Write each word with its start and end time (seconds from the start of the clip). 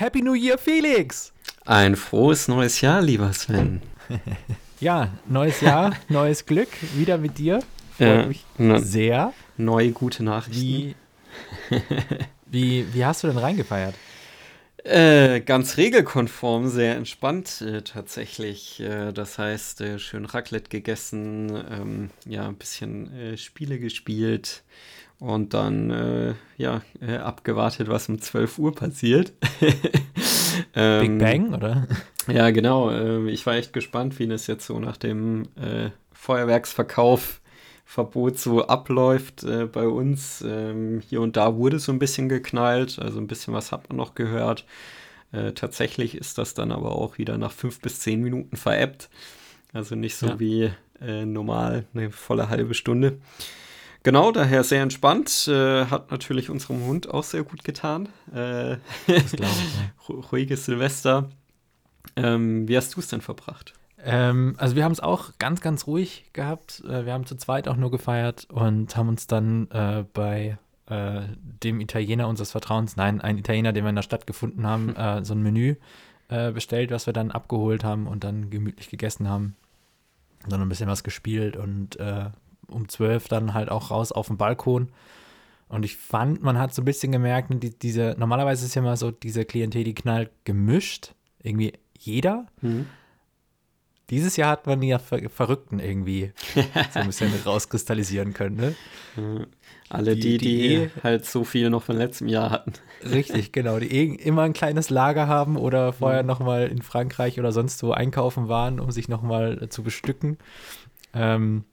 Happy 0.00 0.22
New 0.22 0.32
Year, 0.32 0.56
Felix! 0.56 1.30
Ein 1.66 1.94
frohes 1.94 2.48
neues 2.48 2.80
Jahr, 2.80 3.02
lieber 3.02 3.34
Sven. 3.34 3.82
ja, 4.80 5.12
neues 5.28 5.60
Jahr, 5.60 5.94
neues 6.08 6.46
Glück, 6.46 6.70
wieder 6.96 7.18
mit 7.18 7.36
dir. 7.36 7.60
Freut 7.98 8.08
ja, 8.08 8.26
mich 8.26 8.46
sehr. 8.82 9.34
Neue 9.58 9.90
gute 9.90 10.24
Nachrichten. 10.24 10.62
Wie, 10.62 10.94
wie, 12.46 12.94
wie 12.94 13.04
hast 13.04 13.24
du 13.24 13.26
denn 13.26 13.36
reingefeiert? 13.36 13.94
Äh, 14.84 15.40
ganz 15.40 15.76
regelkonform, 15.76 16.68
sehr 16.68 16.96
entspannt 16.96 17.60
äh, 17.60 17.82
tatsächlich. 17.82 18.80
Äh, 18.80 19.12
das 19.12 19.36
heißt, 19.38 19.82
äh, 19.82 19.98
schön 19.98 20.24
Raclette 20.24 20.70
gegessen, 20.70 21.50
ähm, 21.70 22.10
ja, 22.24 22.48
ein 22.48 22.56
bisschen 22.56 23.12
äh, 23.14 23.36
Spiele 23.36 23.78
gespielt 23.78 24.62
und 25.20 25.54
dann, 25.54 25.90
äh, 25.90 26.34
ja, 26.56 26.82
abgewartet, 27.22 27.88
was 27.88 28.08
um 28.08 28.20
12 28.20 28.58
Uhr 28.58 28.74
passiert. 28.74 29.32
ähm, 30.74 31.18
Big 31.18 31.18
Bang, 31.18 31.54
oder? 31.54 31.86
Ja, 32.26 32.50
genau. 32.50 32.90
Ähm, 32.90 33.28
ich 33.28 33.46
war 33.46 33.54
echt 33.54 33.72
gespannt, 33.72 34.18
wie 34.18 34.26
das 34.26 34.48
jetzt 34.48 34.66
so 34.66 34.80
nach 34.80 34.96
dem 34.96 35.44
Feuerwerksverkauf 36.12 37.40
Verbot 37.90 38.38
so 38.38 38.68
abläuft 38.68 39.42
äh, 39.42 39.66
bei 39.66 39.88
uns. 39.88 40.44
Ähm, 40.46 41.02
hier 41.08 41.20
und 41.20 41.36
da 41.36 41.56
wurde 41.56 41.80
so 41.80 41.90
ein 41.90 41.98
bisschen 41.98 42.28
geknallt, 42.28 43.00
also 43.00 43.18
ein 43.18 43.26
bisschen 43.26 43.52
was 43.52 43.72
hat 43.72 43.88
man 43.88 43.96
noch 43.96 44.14
gehört. 44.14 44.64
Äh, 45.32 45.54
tatsächlich 45.54 46.16
ist 46.16 46.38
das 46.38 46.54
dann 46.54 46.70
aber 46.70 46.92
auch 46.92 47.18
wieder 47.18 47.36
nach 47.36 47.50
fünf 47.50 47.80
bis 47.80 47.98
zehn 47.98 48.22
Minuten 48.22 48.56
veräppt. 48.56 49.10
Also 49.72 49.96
nicht 49.96 50.14
so 50.14 50.28
ja. 50.28 50.38
wie 50.38 50.70
äh, 51.00 51.24
normal 51.24 51.84
eine 51.92 52.12
volle 52.12 52.48
halbe 52.48 52.74
Stunde. 52.74 53.18
Genau, 54.02 54.32
daher 54.32 54.64
sehr 54.64 54.82
entspannt. 54.82 55.46
Äh, 55.48 55.86
hat 55.86 56.10
natürlich 56.10 56.48
unserem 56.48 56.84
Hund 56.86 57.10
auch 57.10 57.24
sehr 57.24 57.42
gut 57.42 57.64
getan. 57.64 58.08
Äh, 58.34 58.74
ich, 59.06 59.38
ja. 59.38 59.48
Ruhiges 60.08 60.64
Silvester. 60.64 61.28
Ähm, 62.16 62.66
wie 62.66 62.76
hast 62.76 62.96
du 62.96 63.00
es 63.00 63.08
denn 63.08 63.20
verbracht? 63.20 63.74
Ähm, 64.02 64.54
also 64.56 64.76
wir 64.76 64.84
haben 64.84 64.92
es 64.92 65.00
auch 65.00 65.32
ganz, 65.38 65.60
ganz 65.60 65.86
ruhig 65.86 66.24
gehabt. 66.32 66.82
Äh, 66.88 67.04
wir 67.04 67.12
haben 67.12 67.26
zu 67.26 67.36
zweit 67.36 67.68
auch 67.68 67.76
nur 67.76 67.90
gefeiert 67.90 68.46
und 68.50 68.96
haben 68.96 69.08
uns 69.08 69.26
dann 69.26 69.70
äh, 69.70 70.04
bei 70.14 70.58
äh, 70.86 71.22
dem 71.62 71.80
Italiener 71.80 72.26
unseres 72.28 72.50
Vertrauens, 72.50 72.96
nein, 72.96 73.20
ein 73.20 73.38
Italiener, 73.38 73.72
den 73.72 73.84
wir 73.84 73.90
in 73.90 73.96
der 73.96 74.02
Stadt 74.02 74.26
gefunden 74.26 74.66
haben, 74.66 74.96
äh, 74.96 75.24
so 75.24 75.34
ein 75.34 75.42
Menü 75.42 75.76
äh, 76.28 76.52
bestellt, 76.52 76.90
was 76.90 77.06
wir 77.06 77.12
dann 77.12 77.30
abgeholt 77.30 77.84
haben 77.84 78.06
und 78.06 78.24
dann 78.24 78.50
gemütlich 78.50 78.88
gegessen 78.88 79.28
haben. 79.28 79.56
Dann 80.48 80.62
ein 80.62 80.68
bisschen 80.70 80.88
was 80.88 81.04
gespielt 81.04 81.56
und 81.56 81.96
äh, 82.00 82.30
um 82.70 82.88
zwölf 82.88 83.28
dann 83.28 83.54
halt 83.54 83.70
auch 83.70 83.90
raus 83.90 84.12
auf 84.12 84.28
den 84.28 84.36
Balkon. 84.36 84.90
Und 85.68 85.84
ich 85.84 85.96
fand, 85.96 86.42
man 86.42 86.58
hat 86.58 86.74
so 86.74 86.82
ein 86.82 86.84
bisschen 86.84 87.12
gemerkt, 87.12 87.50
die, 87.62 87.70
diese, 87.70 88.16
normalerweise 88.18 88.66
ist 88.66 88.74
ja 88.74 88.82
immer 88.82 88.96
so, 88.96 89.10
diese 89.10 89.44
Klientel, 89.44 89.84
die 89.84 89.94
knallt 89.94 90.30
gemischt. 90.44 91.14
Irgendwie 91.42 91.72
jeder. 91.96 92.46
Mhm. 92.60 92.86
Dieses 94.10 94.36
Jahr 94.36 94.50
hat 94.50 94.66
man 94.66 94.82
ja 94.82 94.98
Ver 94.98 95.30
Verrückten 95.30 95.78
irgendwie 95.78 96.32
so 96.92 96.98
ein 96.98 97.06
bisschen 97.06 97.32
rauskristallisieren 97.46 98.34
können, 98.34 98.56
ne? 98.56 99.46
Alle 99.88 100.16
die, 100.16 100.36
die, 100.36 100.38
die, 100.38 100.74
eh, 100.74 100.90
halt 101.04 101.24
so 101.24 101.44
viel 101.44 101.70
noch 101.70 101.84
von 101.84 101.96
letztem 101.96 102.26
Jahr 102.26 102.50
hatten. 102.50 102.72
Richtig, 103.04 103.52
genau, 103.52 103.78
die 103.78 103.92
eh 103.92 104.14
immer 104.14 104.42
ein 104.42 104.52
kleines 104.52 104.90
Lager 104.90 105.28
haben 105.28 105.56
oder 105.56 105.92
vorher 105.92 106.22
mhm. 106.22 106.28
nochmal 106.28 106.66
in 106.66 106.82
Frankreich 106.82 107.38
oder 107.38 107.52
sonst 107.52 107.82
wo 107.84 107.92
einkaufen 107.92 108.48
waren, 108.48 108.80
um 108.80 108.90
sich 108.90 109.08
nochmal 109.08 109.68
zu 109.68 109.84
bestücken. 109.84 110.38
Ähm, 111.14 111.64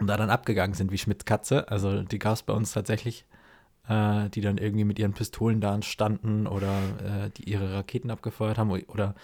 und 0.00 0.06
da 0.06 0.16
dann 0.16 0.30
abgegangen 0.30 0.74
sind 0.74 0.90
wie 0.90 0.98
Schmidt 0.98 1.26
Katze. 1.26 1.68
Also 1.68 2.02
die 2.02 2.18
gab 2.18 2.34
es 2.34 2.42
bei 2.42 2.52
uns 2.52 2.72
tatsächlich, 2.72 3.24
äh, 3.88 4.28
die 4.30 4.40
dann 4.40 4.58
irgendwie 4.58 4.84
mit 4.84 4.98
ihren 4.98 5.12
Pistolen 5.12 5.60
da 5.60 5.80
standen 5.82 6.46
oder 6.46 6.78
äh, 7.04 7.30
die 7.36 7.50
ihre 7.50 7.74
Raketen 7.74 8.10
abgefeuert 8.10 8.58
haben 8.58 8.70
oder 8.70 9.14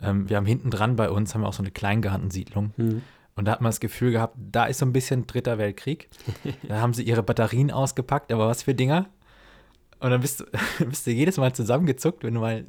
ähm, 0.00 0.28
wir 0.28 0.36
haben 0.36 0.46
hinten 0.46 0.70
dran 0.70 0.96
bei 0.96 1.10
uns, 1.10 1.34
haben 1.34 1.42
wir 1.42 1.48
auch 1.48 1.54
so 1.54 1.62
eine 1.62 1.70
Kleingartensiedlung. 1.70 2.72
Mhm. 2.76 3.02
Und 3.34 3.44
da 3.44 3.52
hat 3.52 3.60
man 3.60 3.70
das 3.70 3.80
Gefühl 3.80 4.10
gehabt, 4.10 4.36
da 4.36 4.66
ist 4.66 4.78
so 4.78 4.86
ein 4.86 4.92
bisschen 4.92 5.26
Dritter 5.26 5.58
Weltkrieg. 5.58 6.08
da 6.68 6.80
haben 6.80 6.92
sie 6.92 7.04
ihre 7.04 7.22
Batterien 7.22 7.70
ausgepackt, 7.70 8.32
aber 8.32 8.48
was 8.48 8.64
für 8.64 8.74
Dinger. 8.74 9.06
Und 10.00 10.10
dann 10.10 10.20
bist 10.20 10.40
du, 10.40 10.44
bist 10.84 11.06
du 11.06 11.10
jedes 11.10 11.36
Mal 11.36 11.52
zusammengezuckt, 11.52 12.24
wenn 12.24 12.34
du 12.34 12.40
mal 12.40 12.64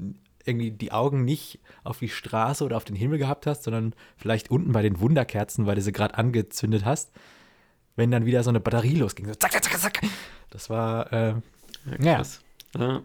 irgendwie 0.45 0.71
die 0.71 0.91
Augen 0.91 1.25
nicht 1.25 1.59
auf 1.83 1.99
die 1.99 2.09
Straße 2.09 2.63
oder 2.63 2.77
auf 2.77 2.85
den 2.85 2.95
Himmel 2.95 3.17
gehabt 3.17 3.45
hast, 3.45 3.63
sondern 3.63 3.93
vielleicht 4.17 4.51
unten 4.51 4.71
bei 4.71 4.81
den 4.81 4.99
Wunderkerzen, 4.99 5.65
weil 5.65 5.75
du 5.75 5.81
sie 5.81 5.91
gerade 5.91 6.17
angezündet 6.17 6.85
hast, 6.85 7.11
wenn 7.99 8.09
dann 8.09 8.25
wieder 8.25 8.41
so 8.41 8.49
eine 8.49 8.59
Batterie 8.59 8.95
losging. 8.95 9.27
So 9.27 9.35
zack, 9.35 9.51
zack, 9.51 9.63
zack, 9.65 9.79
zack. 9.79 10.01
Das 10.49 10.69
war, 10.71 11.13
äh, 11.13 11.33
ja. 11.99 12.23
Ja. 12.77 13.01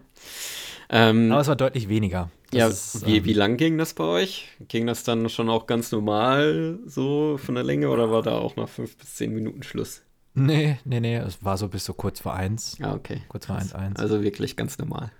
Ähm, 0.89 1.31
Aber 1.31 1.41
es 1.41 1.47
war 1.47 1.55
deutlich 1.55 1.89
weniger. 1.89 2.31
Das 2.51 2.59
ja, 2.59 2.67
ist, 2.67 3.05
wie, 3.05 3.17
ähm, 3.17 3.25
wie 3.25 3.33
lang 3.33 3.57
ging 3.57 3.77
das 3.77 3.93
bei 3.93 4.03
euch? 4.03 4.49
Ging 4.67 4.87
das 4.87 5.03
dann 5.03 5.29
schon 5.29 5.49
auch 5.49 5.67
ganz 5.67 5.91
normal 5.91 6.79
so 6.85 7.37
von 7.37 7.55
der 7.55 7.63
Länge 7.63 7.89
oder 7.89 8.11
war 8.11 8.21
da 8.21 8.37
auch 8.37 8.55
nach 8.55 8.69
fünf 8.69 8.95
bis 8.97 9.15
zehn 9.15 9.33
Minuten 9.33 9.63
Schluss? 9.63 10.01
Nee, 10.33 10.77
nee, 10.85 10.99
nee, 10.99 11.15
es 11.15 11.43
war 11.43 11.57
so 11.57 11.67
bis 11.67 11.85
so 11.85 11.93
kurz 11.93 12.19
vor 12.19 12.33
eins. 12.33 12.77
Ah, 12.81 12.93
okay. 12.93 13.21
Kurz 13.29 13.47
vor 13.47 13.55
eins, 13.55 13.73
eins. 13.73 13.99
Also 13.99 14.21
wirklich 14.21 14.55
ganz 14.55 14.77
normal. 14.77 15.11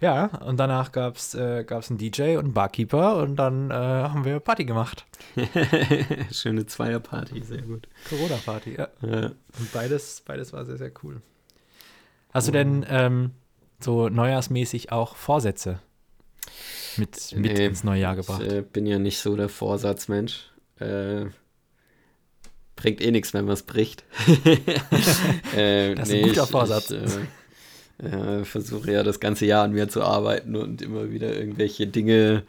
Ja. 0.00 0.26
Und 0.38 0.58
danach 0.58 0.92
gab 0.92 1.16
es 1.16 1.34
äh, 1.34 1.64
gab's 1.64 1.90
einen 1.90 1.98
DJ 1.98 2.36
und 2.36 2.44
einen 2.44 2.52
Barkeeper 2.52 3.16
und 3.16 3.36
dann 3.36 3.70
äh, 3.70 3.74
haben 3.74 4.24
wir 4.24 4.40
Party 4.40 4.64
gemacht. 4.64 5.06
Schöne 6.32 6.66
Zweierparty, 6.66 7.42
sehr 7.42 7.62
gut. 7.62 7.88
Corona-Party, 8.08 8.76
ja. 8.76 8.88
ja. 9.02 9.26
Und 9.26 9.72
beides, 9.72 10.22
beides 10.26 10.52
war 10.52 10.64
sehr, 10.64 10.78
sehr 10.78 10.90
cool. 11.02 11.22
Hast 12.32 12.48
du 12.48 12.52
denn 12.52 12.84
ähm, 12.88 13.30
so 13.78 14.08
neujahrsmäßig 14.08 14.90
auch 14.90 15.16
Vorsätze 15.16 15.80
mit, 16.96 17.32
mit 17.36 17.56
nee, 17.56 17.66
ins 17.66 17.84
neue 17.84 18.00
Jahr 18.00 18.16
gebracht? 18.16 18.42
Ich 18.42 18.52
äh, 18.52 18.62
bin 18.62 18.86
ja 18.86 18.98
nicht 18.98 19.20
so 19.20 19.36
der 19.36 19.48
Vorsatzmensch. 19.48 20.50
Äh, 20.78 21.26
bringt 22.74 23.00
eh 23.00 23.10
nichts, 23.10 23.32
wenn 23.32 23.44
man 23.44 23.54
es 23.54 23.62
bricht. 23.62 24.04
äh, 25.54 25.94
das 25.94 26.08
ist 26.08 26.14
nee, 26.14 26.22
ein 26.22 26.28
guter 26.28 26.46
Vorsatz. 26.46 26.90
Ich, 26.90 27.12
äh, 27.98 28.44
versuche 28.44 28.92
ja 28.92 29.02
das 29.02 29.20
ganze 29.20 29.46
Jahr 29.46 29.64
an 29.64 29.72
mir 29.72 29.88
zu 29.88 30.02
arbeiten 30.02 30.56
und 30.56 30.82
immer 30.82 31.10
wieder 31.10 31.34
irgendwelche 31.36 31.86
Dinge 31.86 32.44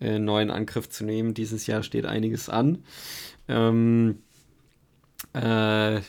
äh, 0.00 0.18
neu 0.18 0.42
in 0.42 0.50
Angriff 0.50 0.88
zu 0.88 1.04
nehmen. 1.04 1.34
Dieses 1.34 1.66
Jahr 1.66 1.82
steht 1.82 2.06
einiges 2.06 2.48
an. 2.48 2.84
Ähm, 3.48 4.18
äh, 5.32 5.40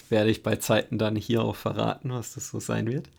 werde 0.10 0.30
ich 0.30 0.44
bei 0.44 0.58
Zeiten 0.58 0.98
dann 0.98 1.16
hier 1.16 1.44
auch 1.44 1.56
verraten, 1.56 2.12
was 2.12 2.34
das 2.34 2.50
so 2.50 2.60
sein 2.60 2.88
wird. 2.88 3.10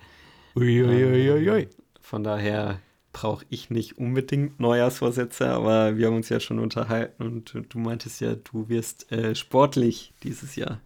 Uiuiuiui. 0.54 1.30
Ui, 1.30 1.50
ui. 1.50 1.68
Von 2.00 2.22
daher 2.22 2.80
brauche 3.12 3.44
ich 3.48 3.70
nicht 3.70 3.98
unbedingt 3.98 4.60
Neujahrsvorsätze, 4.60 5.48
aber 5.48 5.96
wir 5.96 6.06
haben 6.06 6.16
uns 6.16 6.28
ja 6.28 6.38
schon 6.38 6.58
unterhalten 6.58 7.22
und 7.22 7.54
du 7.70 7.78
meintest 7.78 8.20
ja, 8.20 8.34
du 8.34 8.68
wirst 8.68 9.10
äh, 9.10 9.34
sportlich 9.34 10.12
dieses 10.22 10.54
Jahr. 10.54 10.80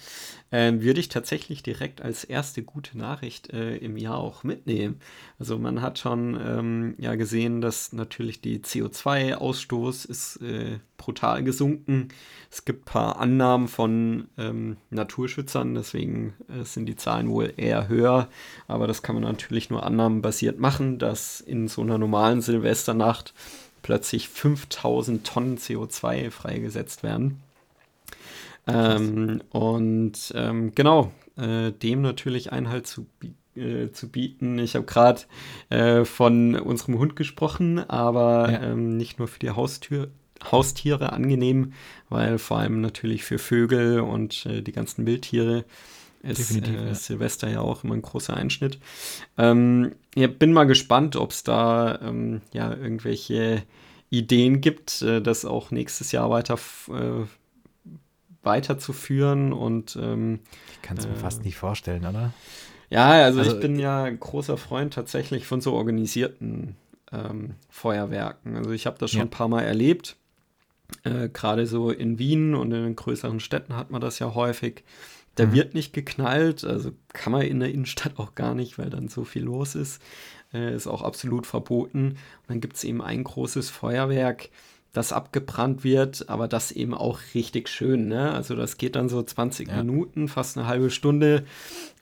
Ähm, 0.53 0.81
würde 0.81 0.99
ich 0.99 1.07
tatsächlich 1.07 1.63
direkt 1.63 2.01
als 2.01 2.25
erste 2.25 2.61
gute 2.61 2.97
Nachricht 2.97 3.53
äh, 3.53 3.77
im 3.77 3.95
Jahr 3.95 4.17
auch 4.17 4.43
mitnehmen. 4.43 4.99
Also 5.39 5.57
man 5.57 5.81
hat 5.81 5.97
schon 5.97 6.37
ähm, 6.45 6.95
ja 6.97 7.15
gesehen, 7.15 7.61
dass 7.61 7.93
natürlich 7.93 8.41
die 8.41 8.59
CO2-Ausstoß 8.59 10.09
ist 10.09 10.41
äh, 10.41 10.79
brutal 10.97 11.43
gesunken. 11.43 12.09
Es 12.51 12.65
gibt 12.65 12.81
ein 12.81 12.85
paar 12.85 13.19
Annahmen 13.19 13.69
von 13.69 14.27
ähm, 14.37 14.75
Naturschützern, 14.89 15.73
deswegen 15.73 16.33
äh, 16.49 16.65
sind 16.65 16.85
die 16.85 16.97
Zahlen 16.97 17.29
wohl 17.29 17.53
eher 17.55 17.87
höher. 17.87 18.27
Aber 18.67 18.87
das 18.87 19.01
kann 19.03 19.15
man 19.15 19.23
natürlich 19.23 19.69
nur 19.69 19.83
annahmenbasiert 19.83 20.59
machen, 20.59 20.99
dass 20.99 21.39
in 21.39 21.69
so 21.69 21.81
einer 21.81 21.97
normalen 21.97 22.41
Silvesternacht 22.41 23.33
plötzlich 23.83 24.27
5000 24.27 25.25
Tonnen 25.25 25.57
CO2 25.57 26.29
freigesetzt 26.29 27.03
werden. 27.03 27.41
Ähm, 28.67 29.41
und 29.49 30.33
ähm, 30.35 30.73
genau, 30.75 31.11
äh, 31.37 31.71
dem 31.71 32.01
natürlich 32.01 32.51
Einhalt 32.51 32.87
zu, 32.87 33.07
äh, 33.55 33.89
zu 33.91 34.09
bieten. 34.09 34.59
Ich 34.59 34.75
habe 34.75 34.85
gerade 34.85 35.21
äh, 35.69 36.05
von 36.05 36.55
unserem 36.55 36.99
Hund 36.99 37.15
gesprochen, 37.15 37.79
aber 37.89 38.51
ja. 38.51 38.61
ähm, 38.63 38.97
nicht 38.97 39.19
nur 39.19 39.27
für 39.27 39.39
die 39.39 39.51
Haustür, 39.51 40.09
Haustiere 40.51 41.13
angenehm, 41.13 41.73
weil 42.09 42.37
vor 42.37 42.57
allem 42.57 42.81
natürlich 42.81 43.23
für 43.23 43.39
Vögel 43.39 43.99
und 43.99 44.45
äh, 44.45 44.61
die 44.61 44.71
ganzen 44.71 45.05
Wildtiere 45.05 45.65
ist 46.23 46.55
äh, 46.55 46.87
ja. 46.87 46.95
Silvester 46.95 47.49
ja 47.49 47.61
auch 47.61 47.83
immer 47.83 47.95
ein 47.95 48.01
großer 48.01 48.35
Einschnitt. 48.35 48.79
Ähm, 49.37 49.93
ja, 50.15 50.27
bin 50.27 50.53
mal 50.53 50.65
gespannt, 50.65 51.15
ob 51.15 51.31
es 51.31 51.43
da 51.43 51.99
ähm, 52.01 52.41
ja 52.53 52.71
irgendwelche 52.73 53.63
Ideen 54.09 54.61
gibt, 54.61 55.01
äh, 55.01 55.21
das 55.21 55.45
auch 55.45 55.71
nächstes 55.71 56.11
Jahr 56.11 56.29
weiter 56.29 56.59
äh, 56.89 57.25
weiterzuführen 58.43 59.53
und 59.53 59.97
ähm, 60.01 60.39
ich 60.73 60.81
kann 60.81 60.97
es 60.97 61.07
mir 61.07 61.13
äh, 61.13 61.17
fast 61.17 61.43
nicht 61.43 61.57
vorstellen, 61.57 62.05
oder? 62.05 62.33
Ja, 62.89 63.09
also, 63.09 63.39
also, 63.39 63.53
ich 63.53 63.59
bin 63.61 63.79
ja 63.79 64.03
ein 64.03 64.19
großer 64.19 64.57
Freund 64.57 64.93
tatsächlich 64.93 65.45
von 65.45 65.61
so 65.61 65.73
organisierten 65.73 66.75
ähm, 67.11 67.55
Feuerwerken. 67.69 68.57
Also 68.57 68.71
ich 68.71 68.85
habe 68.85 68.97
das 68.99 69.11
schon 69.11 69.19
ja. 69.19 69.25
ein 69.25 69.31
paar 69.31 69.47
Mal 69.47 69.61
erlebt. 69.61 70.17
Äh, 71.03 71.29
Gerade 71.29 71.67
so 71.67 71.91
in 71.91 72.19
Wien 72.19 72.53
und 72.53 72.71
in 72.73 72.83
den 72.83 72.95
größeren 72.95 73.39
Städten 73.39 73.75
hat 73.75 73.91
man 73.91 74.01
das 74.01 74.19
ja 74.19 74.33
häufig. 74.33 74.83
Da 75.35 75.45
mhm. 75.45 75.53
wird 75.53 75.73
nicht 75.73 75.93
geknallt, 75.93 76.65
also 76.65 76.91
kann 77.13 77.31
man 77.31 77.43
in 77.43 77.61
der 77.61 77.71
Innenstadt 77.71 78.19
auch 78.19 78.35
gar 78.35 78.55
nicht, 78.55 78.77
weil 78.77 78.89
dann 78.89 79.07
so 79.07 79.23
viel 79.23 79.43
los 79.43 79.75
ist. 79.75 80.01
Äh, 80.53 80.75
ist 80.75 80.87
auch 80.87 81.01
absolut 81.01 81.47
verboten. 81.47 82.09
Und 82.09 82.49
dann 82.49 82.61
gibt 82.61 82.75
es 82.75 82.83
eben 82.83 83.01
ein 83.01 83.23
großes 83.23 83.69
Feuerwerk, 83.69 84.49
das 84.93 85.13
abgebrannt 85.13 85.83
wird, 85.83 86.27
aber 86.27 86.47
das 86.47 86.71
eben 86.71 86.93
auch 86.93 87.19
richtig 87.33 87.69
schön. 87.69 88.07
Ne? 88.07 88.31
Also 88.31 88.55
das 88.55 88.77
geht 88.77 88.95
dann 88.95 89.07
so 89.07 89.23
20 89.23 89.69
ja. 89.69 89.77
Minuten, 89.77 90.27
fast 90.27 90.57
eine 90.57 90.67
halbe 90.67 90.89
Stunde, 90.89 91.45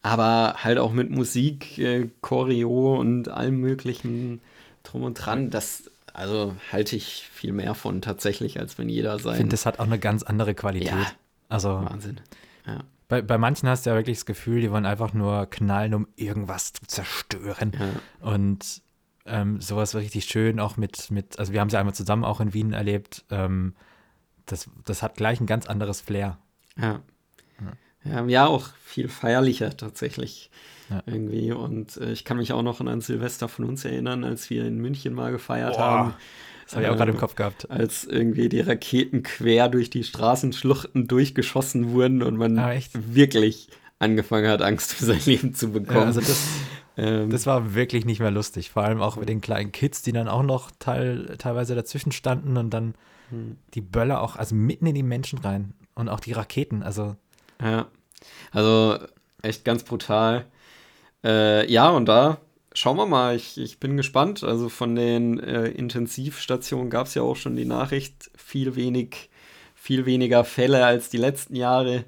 aber 0.01 0.55
halt 0.57 0.79
auch 0.79 0.91
mit 0.91 1.11
Musik, 1.11 1.77
äh, 1.77 2.09
Choreo 2.21 2.99
und 2.99 3.29
allem 3.29 3.59
möglichen 3.59 4.41
drum 4.83 5.03
und 5.03 5.13
dran. 5.15 5.51
Das 5.51 5.91
also 6.13 6.55
halte 6.71 6.95
ich 6.95 7.29
viel 7.31 7.53
mehr 7.53 7.75
von 7.75 8.01
tatsächlich, 8.01 8.59
als 8.59 8.77
wenn 8.77 8.89
jeder 8.89 9.19
sein. 9.19 9.33
Ich 9.33 9.37
finde, 9.37 9.53
das 9.53 9.65
hat 9.65 9.79
auch 9.79 9.85
eine 9.85 9.99
ganz 9.99 10.23
andere 10.23 10.55
Qualität. 10.55 10.89
Ja, 10.89 11.11
also 11.47 11.69
Wahnsinn. 11.69 12.19
Ja. 12.65 12.83
Bei, 13.07 13.21
bei 13.21 13.37
manchen 13.37 13.69
hast 13.69 13.85
du 13.85 13.91
ja 13.91 13.95
wirklich 13.95 14.17
das 14.17 14.25
Gefühl, 14.25 14.61
die 14.61 14.71
wollen 14.71 14.85
einfach 14.85 15.13
nur 15.13 15.47
knallen, 15.47 15.93
um 15.93 16.07
irgendwas 16.15 16.73
zu 16.73 16.85
zerstören. 16.87 17.71
Ja. 17.73 18.31
Und 18.31 18.81
ähm, 19.29 19.61
sowas 19.61 19.93
war 19.93 20.01
richtig 20.01 20.25
schön, 20.25 20.59
auch 20.59 20.77
mit, 20.77 21.11
mit, 21.11 21.39
also 21.39 21.53
wir 21.53 21.61
haben 21.61 21.67
es 21.67 21.73
ja 21.73 21.79
einmal 21.79 21.95
zusammen 21.95 22.23
auch 22.23 22.39
in 22.39 22.53
Wien 22.53 22.73
erlebt. 22.73 23.25
Ähm, 23.29 23.73
das, 24.45 24.69
das 24.85 25.03
hat 25.03 25.15
gleich 25.15 25.39
ein 25.39 25.45
ganz 25.45 25.67
anderes 25.67 26.01
Flair. 26.01 26.37
Ja. 26.77 27.01
Ja, 28.05 28.25
ja 28.25 28.47
auch 28.47 28.69
viel 28.83 29.09
feierlicher 29.09 29.75
tatsächlich 29.75 30.49
ja. 30.89 31.03
irgendwie. 31.05 31.51
Und 31.51 31.97
äh, 31.97 32.11
ich 32.11 32.25
kann 32.25 32.37
mich 32.37 32.53
auch 32.53 32.61
noch 32.61 32.79
an 32.79 32.87
ein 32.87 33.01
Silvester 33.01 33.47
von 33.47 33.65
uns 33.65 33.85
erinnern, 33.85 34.23
als 34.23 34.49
wir 34.49 34.65
in 34.65 34.77
München 34.77 35.13
mal 35.13 35.31
gefeiert 35.31 35.75
Boah. 35.75 35.81
haben. 35.81 36.13
Das 36.65 36.75
habe 36.75 36.85
ich 36.85 36.91
auch 36.91 36.97
gerade 36.97 37.11
im 37.11 37.17
Kopf 37.17 37.35
gehabt. 37.35 37.69
Als 37.71 38.05
irgendwie 38.05 38.47
die 38.47 38.61
Raketen 38.61 39.23
quer 39.23 39.69
durch 39.69 39.89
die 39.89 40.03
Straßenschluchten 40.03 41.07
durchgeschossen 41.07 41.91
wurden 41.91 42.21
und 42.21 42.37
man 42.37 42.59
ah, 42.59 42.73
wirklich 42.93 43.69
angefangen 43.97 44.47
hat, 44.47 44.61
Angst 44.61 44.93
für 44.93 45.05
sein 45.05 45.19
Leben 45.25 45.55
zu 45.55 45.71
bekommen. 45.71 45.99
Ja, 45.99 46.05
also 46.05 46.21
das, 46.21 46.47
ähm, 46.99 47.29
das 47.29 47.45
war 47.45 47.73
wirklich 47.75 48.05
nicht 48.05 48.19
mehr 48.19 48.31
lustig. 48.31 48.71
Vor 48.71 48.83
allem 48.83 49.01
auch 49.01 49.15
mit 49.15 49.29
den 49.29 49.39
kleinen 49.39 49.71
Kids, 49.71 50.01
die 50.01 50.11
dann 50.11 50.27
auch 50.27 50.43
noch 50.43 50.69
teil, 50.79 51.35
teilweise 51.37 51.73
dazwischen 51.73 52.11
standen 52.11 52.57
und 52.57 52.71
dann 52.71 52.95
hm. 53.29 53.57
die 53.73 53.81
Böller 53.81 54.21
auch, 54.21 54.35
also 54.35 54.53
mitten 54.53 54.85
in 54.85 54.95
die 54.95 55.03
Menschen 55.03 55.39
rein. 55.39 55.73
Und 55.95 56.09
auch 56.09 56.19
die 56.19 56.33
Raketen, 56.33 56.83
also. 56.83 57.15
Ja. 57.61 57.87
Also 58.51 58.97
echt 59.41 59.63
ganz 59.63 59.83
brutal. 59.83 60.45
Äh, 61.23 61.71
ja, 61.71 61.89
und 61.89 62.05
da 62.05 62.39
schauen 62.73 62.97
wir 62.97 63.05
mal. 63.05 63.35
Ich, 63.35 63.57
ich 63.57 63.79
bin 63.79 63.95
gespannt. 63.95 64.43
Also 64.43 64.67
von 64.67 64.95
den 64.95 65.39
äh, 65.39 65.67
Intensivstationen 65.67 66.89
gab 66.89 67.07
es 67.07 67.15
ja 67.15 67.21
auch 67.21 67.35
schon 67.35 67.55
die 67.55 67.65
Nachricht, 67.65 68.29
viel 68.35 68.75
wenig, 68.75 69.29
viel 69.73 70.05
weniger 70.05 70.43
Fälle 70.43 70.85
als 70.85 71.09
die 71.09 71.17
letzten 71.17 71.55
Jahre. 71.55 72.05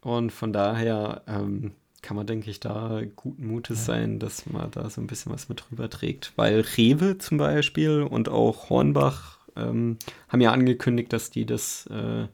Und 0.00 0.32
von 0.32 0.52
daher 0.52 1.22
ähm, 1.28 1.74
kann 2.02 2.16
man, 2.16 2.26
denke 2.26 2.50
ich, 2.50 2.60
da 2.60 3.00
guten 3.14 3.46
Mutes 3.46 3.86
sein, 3.86 4.18
dass 4.18 4.46
man 4.46 4.70
da 4.72 4.90
so 4.90 5.00
ein 5.00 5.06
bisschen 5.06 5.32
was 5.32 5.48
mit 5.48 5.64
drüber 5.64 5.88
trägt. 5.88 6.32
Weil 6.36 6.60
Rewe 6.76 7.18
zum 7.18 7.38
Beispiel 7.38 8.02
und 8.02 8.28
auch 8.28 8.68
Hornbach 8.70 9.38
ähm, 9.56 9.98
haben 10.28 10.40
ja 10.40 10.50
angekündigt, 10.50 11.12
dass 11.12 11.30
die 11.30 11.46
das 11.46 11.86
äh, 11.86 12.26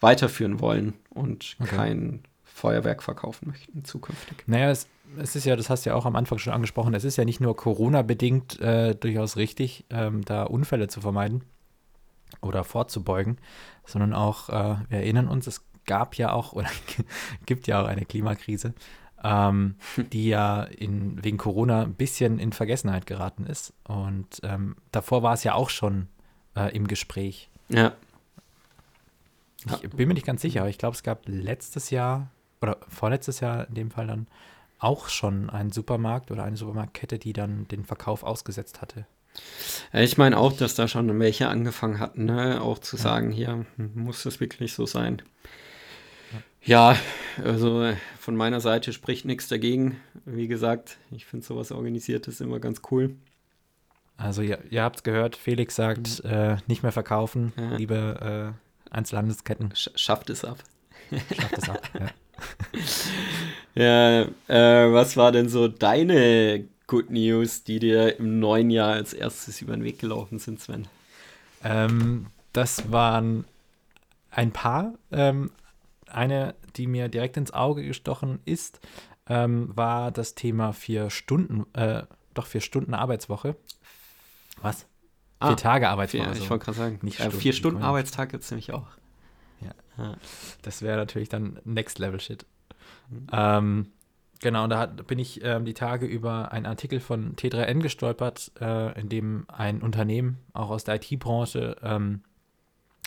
weiterführen 0.00 0.60
wollen 0.60 0.94
und 1.10 1.56
okay. 1.60 1.76
kein 1.76 2.20
Feuerwerk 2.42 3.02
verkaufen 3.02 3.48
möchten 3.48 3.84
zukünftig. 3.84 4.42
Naja, 4.46 4.70
es, 4.70 4.88
es, 5.18 5.36
ist 5.36 5.46
ja, 5.46 5.54
das 5.54 5.70
hast 5.70 5.86
du 5.86 5.90
ja 5.90 5.96
auch 5.96 6.06
am 6.06 6.16
Anfang 6.16 6.38
schon 6.38 6.52
angesprochen, 6.52 6.92
es 6.94 7.04
ist 7.04 7.16
ja 7.16 7.24
nicht 7.24 7.40
nur 7.40 7.56
Corona-bedingt 7.56 8.60
äh, 8.60 8.94
durchaus 8.94 9.36
richtig, 9.36 9.84
ähm, 9.90 10.24
da 10.24 10.42
Unfälle 10.42 10.88
zu 10.88 11.00
vermeiden 11.00 11.44
oder 12.40 12.64
vorzubeugen, 12.64 13.38
sondern 13.86 14.12
auch, 14.12 14.48
äh, 14.48 14.76
wir 14.88 14.98
erinnern 14.98 15.28
uns, 15.28 15.46
es 15.46 15.64
gab 15.86 16.16
ja 16.16 16.32
auch 16.32 16.52
oder 16.52 16.68
gibt 17.46 17.66
ja 17.66 17.82
auch 17.82 17.86
eine 17.86 18.04
Klimakrise 18.04 18.74
ähm, 19.22 19.76
die 20.12 20.28
ja 20.28 20.64
in, 20.64 21.22
wegen 21.22 21.38
Corona 21.38 21.82
ein 21.82 21.94
bisschen 21.94 22.38
in 22.38 22.52
Vergessenheit 22.52 23.06
geraten 23.06 23.46
ist. 23.46 23.72
Und 23.84 24.40
ähm, 24.42 24.76
davor 24.90 25.22
war 25.22 25.34
es 25.34 25.44
ja 25.44 25.54
auch 25.54 25.70
schon 25.70 26.08
äh, 26.56 26.74
im 26.74 26.86
Gespräch. 26.86 27.50
Ja. 27.68 27.92
Ich 29.82 29.90
bin 29.90 30.08
mir 30.08 30.14
nicht 30.14 30.26
ganz 30.26 30.42
sicher, 30.42 30.60
aber 30.60 30.70
ich 30.70 30.78
glaube, 30.78 30.96
es 30.96 31.04
gab 31.04 31.22
letztes 31.26 31.90
Jahr 31.90 32.28
oder 32.60 32.78
vorletztes 32.88 33.40
Jahr 33.40 33.68
in 33.68 33.74
dem 33.74 33.90
Fall 33.90 34.08
dann 34.08 34.26
auch 34.78 35.08
schon 35.08 35.50
einen 35.50 35.70
Supermarkt 35.70 36.30
oder 36.32 36.42
eine 36.42 36.56
Supermarktkette, 36.56 37.18
die 37.18 37.32
dann 37.32 37.68
den 37.68 37.84
Verkauf 37.84 38.24
ausgesetzt 38.24 38.80
hatte. 38.80 39.06
Ich 39.92 40.18
meine 40.18 40.36
auch, 40.36 40.52
dass 40.52 40.74
da 40.74 40.88
schon 40.88 41.18
welche 41.20 41.48
angefangen 41.48 42.00
hatten, 42.00 42.24
ne? 42.26 42.60
auch 42.60 42.78
zu 42.78 42.96
ja. 42.96 43.02
sagen, 43.02 43.30
hier 43.30 43.64
muss 43.76 44.24
das 44.24 44.40
wirklich 44.40 44.74
so 44.74 44.84
sein. 44.84 45.22
Ja, 46.64 46.96
also 47.42 47.82
äh, 47.82 47.96
von 48.18 48.36
meiner 48.36 48.60
Seite 48.60 48.92
spricht 48.92 49.24
nichts 49.24 49.48
dagegen. 49.48 50.00
Wie 50.24 50.48
gesagt, 50.48 50.98
ich 51.10 51.26
finde 51.26 51.44
sowas 51.44 51.72
Organisiertes 51.72 52.40
immer 52.40 52.60
ganz 52.60 52.82
cool. 52.90 53.16
Also 54.16 54.42
ihr, 54.42 54.58
ihr 54.70 54.82
habt 54.82 54.96
es 54.96 55.02
gehört, 55.02 55.36
Felix 55.36 55.74
sagt, 55.74 56.22
mhm. 56.24 56.30
äh, 56.30 56.56
nicht 56.66 56.82
mehr 56.82 56.92
verkaufen, 56.92 57.52
ja. 57.56 57.76
liebe 57.76 58.54
äh, 58.90 58.94
Einzelhandelsketten. 58.94 59.74
Sch 59.74 59.90
schafft 59.96 60.30
es 60.30 60.44
ab. 60.44 60.58
Schafft 61.10 61.58
es 61.58 61.68
ab, 61.68 61.82
ja. 61.98 62.06
ja 64.48 64.84
äh, 64.86 64.92
was 64.92 65.16
war 65.16 65.32
denn 65.32 65.48
so 65.48 65.66
deine 65.66 66.64
Good 66.86 67.10
News, 67.10 67.64
die 67.64 67.78
dir 67.78 68.18
im 68.18 68.38
neuen 68.38 68.70
Jahr 68.70 68.92
als 68.92 69.14
erstes 69.14 69.60
über 69.60 69.74
den 69.74 69.82
Weg 69.82 69.98
gelaufen 69.98 70.38
sind, 70.38 70.60
Sven? 70.60 70.86
Ähm, 71.64 72.26
das 72.52 72.92
waren 72.92 73.44
ein 74.30 74.52
paar. 74.52 74.94
Ähm, 75.10 75.50
eine, 76.14 76.54
die 76.76 76.86
mir 76.86 77.08
direkt 77.08 77.36
ins 77.36 77.52
Auge 77.52 77.84
gestochen 77.84 78.40
ist, 78.44 78.80
ähm, 79.26 79.76
war 79.76 80.10
das 80.10 80.34
Thema 80.34 80.72
vier 80.72 81.10
Stunden, 81.10 81.66
äh, 81.74 82.04
doch 82.34 82.46
vier 82.46 82.60
Stunden 82.60 82.94
Arbeitswoche. 82.94 83.56
Was? 84.60 84.86
Ah, 85.38 85.48
vier 85.48 85.56
Tage 85.56 85.88
Arbeitswoche. 85.88 86.24
Vier, 86.24 86.42
ich 86.42 86.50
wollte 86.50 86.64
gerade 86.64 86.78
sagen, 86.78 86.98
nicht 87.02 87.18
äh, 87.18 87.24
Stunden, 87.24 87.40
vier 87.40 87.52
Stunden 87.52 87.82
Arbeitstag 87.82 88.30
gibt 88.30 88.44
es 88.44 88.50
nämlich 88.50 88.72
auch. 88.72 88.86
Ja. 89.60 89.72
ja. 89.98 90.16
Das 90.62 90.82
wäre 90.82 90.96
natürlich 90.96 91.28
dann 91.28 91.58
Next 91.64 91.98
Level 91.98 92.20
Shit. 92.20 92.46
Mhm. 93.10 93.26
Ähm, 93.32 93.86
genau, 94.40 94.64
und 94.64 94.70
da 94.70 94.78
hat, 94.78 95.06
bin 95.06 95.18
ich 95.18 95.42
ähm, 95.44 95.64
die 95.64 95.74
Tage 95.74 96.06
über 96.06 96.52
einen 96.52 96.66
Artikel 96.66 97.00
von 97.00 97.34
T3N 97.36 97.80
gestolpert, 97.80 98.52
äh, 98.60 98.98
in 99.00 99.08
dem 99.08 99.44
ein 99.48 99.82
Unternehmen, 99.82 100.38
auch 100.52 100.70
aus 100.70 100.84
der 100.84 100.96
IT-Branche, 100.96 101.76
ähm, 101.82 102.22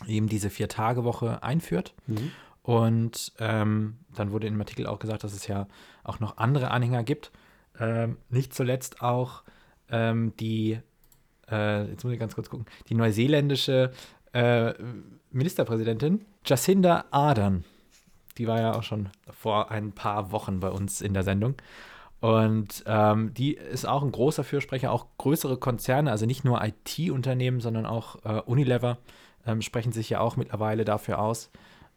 eben 0.08 0.28
diese 0.28 0.50
Vier-Tage-Woche 0.50 1.42
einführt. 1.44 1.94
Mhm. 2.08 2.32
Und 2.66 3.32
ähm, 3.38 3.98
dann 4.16 4.32
wurde 4.32 4.48
im 4.48 4.60
Artikel 4.60 4.88
auch 4.88 4.98
gesagt, 4.98 5.24
dass 5.24 5.34
es 5.34 5.46
ja 5.46 5.68
auch 6.04 6.20
noch 6.20 6.38
andere 6.38 6.72
Anhänger 6.72 7.04
gibt. 7.04 7.32
Ähm, 7.80 8.18
nicht 8.30 8.56
zuletzt 8.56 9.04
auch 9.04 9.44
ähm, 9.92 10.34
die, 10.40 10.80
äh, 11.48 11.86
jetzt 11.86 12.04
muss 12.04 12.12
ich 12.12 12.20
ganz 12.20 12.34
kurz 12.34 12.50
gucken, 12.50 12.66
die 12.90 12.96
neuseeländische 12.96 13.92
äh, 14.34 14.74
Ministerpräsidentin 15.30 16.26
Jacinda 16.44 17.06
Ardern. 17.12 17.66
Die 18.40 18.48
war 18.48 18.60
ja 18.60 18.74
auch 18.74 18.84
schon 18.84 19.10
vor 19.30 19.70
ein 19.70 19.92
paar 19.92 20.32
Wochen 20.32 20.60
bei 20.60 20.70
uns 20.70 21.02
in 21.02 21.14
der 21.14 21.22
Sendung. 21.22 21.54
Und 22.20 22.84
ähm, 22.88 23.32
die 23.36 23.54
ist 23.54 23.88
auch 23.88 24.02
ein 24.02 24.12
großer 24.12 24.44
Fürsprecher, 24.44 24.92
auch 24.92 25.06
größere 25.20 25.58
Konzerne, 25.58 26.10
also 26.10 26.26
nicht 26.26 26.44
nur 26.44 26.64
IT-Unternehmen, 26.64 27.60
sondern 27.60 27.86
auch 27.86 28.26
äh, 28.26 28.42
Unilever 28.42 28.98
ähm, 29.46 29.62
sprechen 29.62 29.92
sich 29.92 30.10
ja 30.10 30.20
auch 30.20 30.36
mittlerweile 30.36 30.84
dafür 30.84 31.20
aus. 31.20 31.52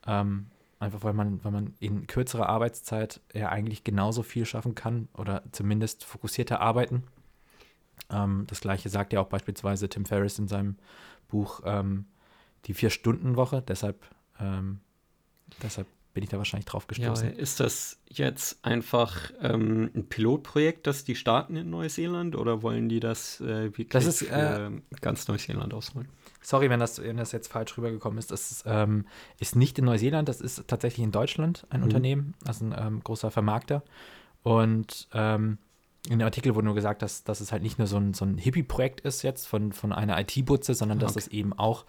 Ähm, 0.07 0.49
einfach 0.81 1.03
weil 1.03 1.13
man, 1.13 1.43
weil 1.45 1.53
man 1.53 1.75
in 1.81 2.07
kürzerer 2.07 2.49
Arbeitszeit 2.49 3.21
ja 3.35 3.49
eigentlich 3.49 3.85
genauso 3.85 4.23
viel 4.23 4.47
schaffen 4.47 4.75
kann 4.75 5.09
oder 5.15 5.43
zumindest 5.53 6.05
fokussierter 6.05 6.61
arbeiten. 6.61 7.05
Ähm, 8.11 8.45
das 8.47 8.61
gleiche 8.61 8.89
sagt 8.89 9.13
ja 9.13 9.21
auch 9.21 9.29
beispielsweise 9.29 9.89
Tim 9.89 10.07
Ferriss 10.07 10.39
in 10.39 10.49
seinem 10.49 10.77
Buch 11.29 11.61
ähm, 11.65 12.07
Die 12.67 12.75
Vier-Stunden-Woche. 12.75 13.63
Deshalb, 13.67 14.05
ähm, 14.41 14.81
deshalb 15.63 15.87
bin 16.15 16.25
ich 16.25 16.31
da 16.31 16.39
wahrscheinlich 16.39 16.67
drauf 16.67 16.87
gestoßen. 16.87 17.29
Ja, 17.29 17.35
ist 17.37 17.61
das 17.61 18.01
jetzt 18.09 18.65
einfach 18.65 19.31
ähm, 19.41 19.91
ein 19.95 20.09
Pilotprojekt, 20.09 20.87
das 20.87 21.05
die 21.05 21.15
starten 21.15 21.57
in 21.57 21.71
Neuseeland 21.71 22.35
oder 22.35 22.63
wollen 22.63 22.89
die 22.89 23.01
das 23.01 23.41
äh, 23.41 23.67
wirklich 23.67 23.91
das 23.91 24.07
ist, 24.07 24.23
äh, 24.23 24.71
ganz 25.01 25.29
Neuseeland 25.29 25.75
ausrollen? 25.75 26.09
Sorry, 26.41 26.71
wenn 26.71 26.81
das, 26.81 27.03
wenn 27.03 27.17
das 27.17 27.33
jetzt 27.33 27.49
falsch 27.49 27.77
rübergekommen 27.77 28.19
ist. 28.19 28.31
Das 28.31 28.51
ist, 28.51 28.65
ähm, 28.67 29.07
ist 29.39 29.57
nicht 29.57 29.79
in 29.79 29.85
Neuseeland, 29.85 30.29
das 30.29 30.41
ist 30.41 30.67
tatsächlich 30.69 31.05
in 31.05 31.13
Deutschland 31.13 31.67
ein 31.71 31.81
mhm. 31.81 31.85
Unternehmen, 31.85 32.35
also 32.47 32.65
ein 32.65 32.75
ähm, 32.79 33.01
großer 33.03 33.31
Vermarkter. 33.31 33.83
Und 34.43 35.09
ähm, 35.13 35.59
in 36.09 36.19
dem 36.19 36.25
Artikel 36.25 36.55
wurde 36.55 36.65
nur 36.65 36.75
gesagt, 36.75 37.03
dass, 37.03 37.25
dass 37.25 37.41
es 37.41 37.53
halt 37.53 37.63
nicht 37.63 37.79
nur 37.79 37.87
so 37.87 37.97
ein, 37.97 38.15
so 38.15 38.25
ein 38.25 38.39
Hippie-Projekt 38.39 39.01
ist 39.01 39.23
jetzt 39.23 39.47
von, 39.47 39.73
von 39.73 39.93
einer 39.93 40.19
IT-Butze, 40.21 40.75
sondern 40.75 40.99
dass 40.99 41.13
okay. 41.13 41.21
es 41.21 41.29
eben 41.29 41.53
auch 41.53 41.85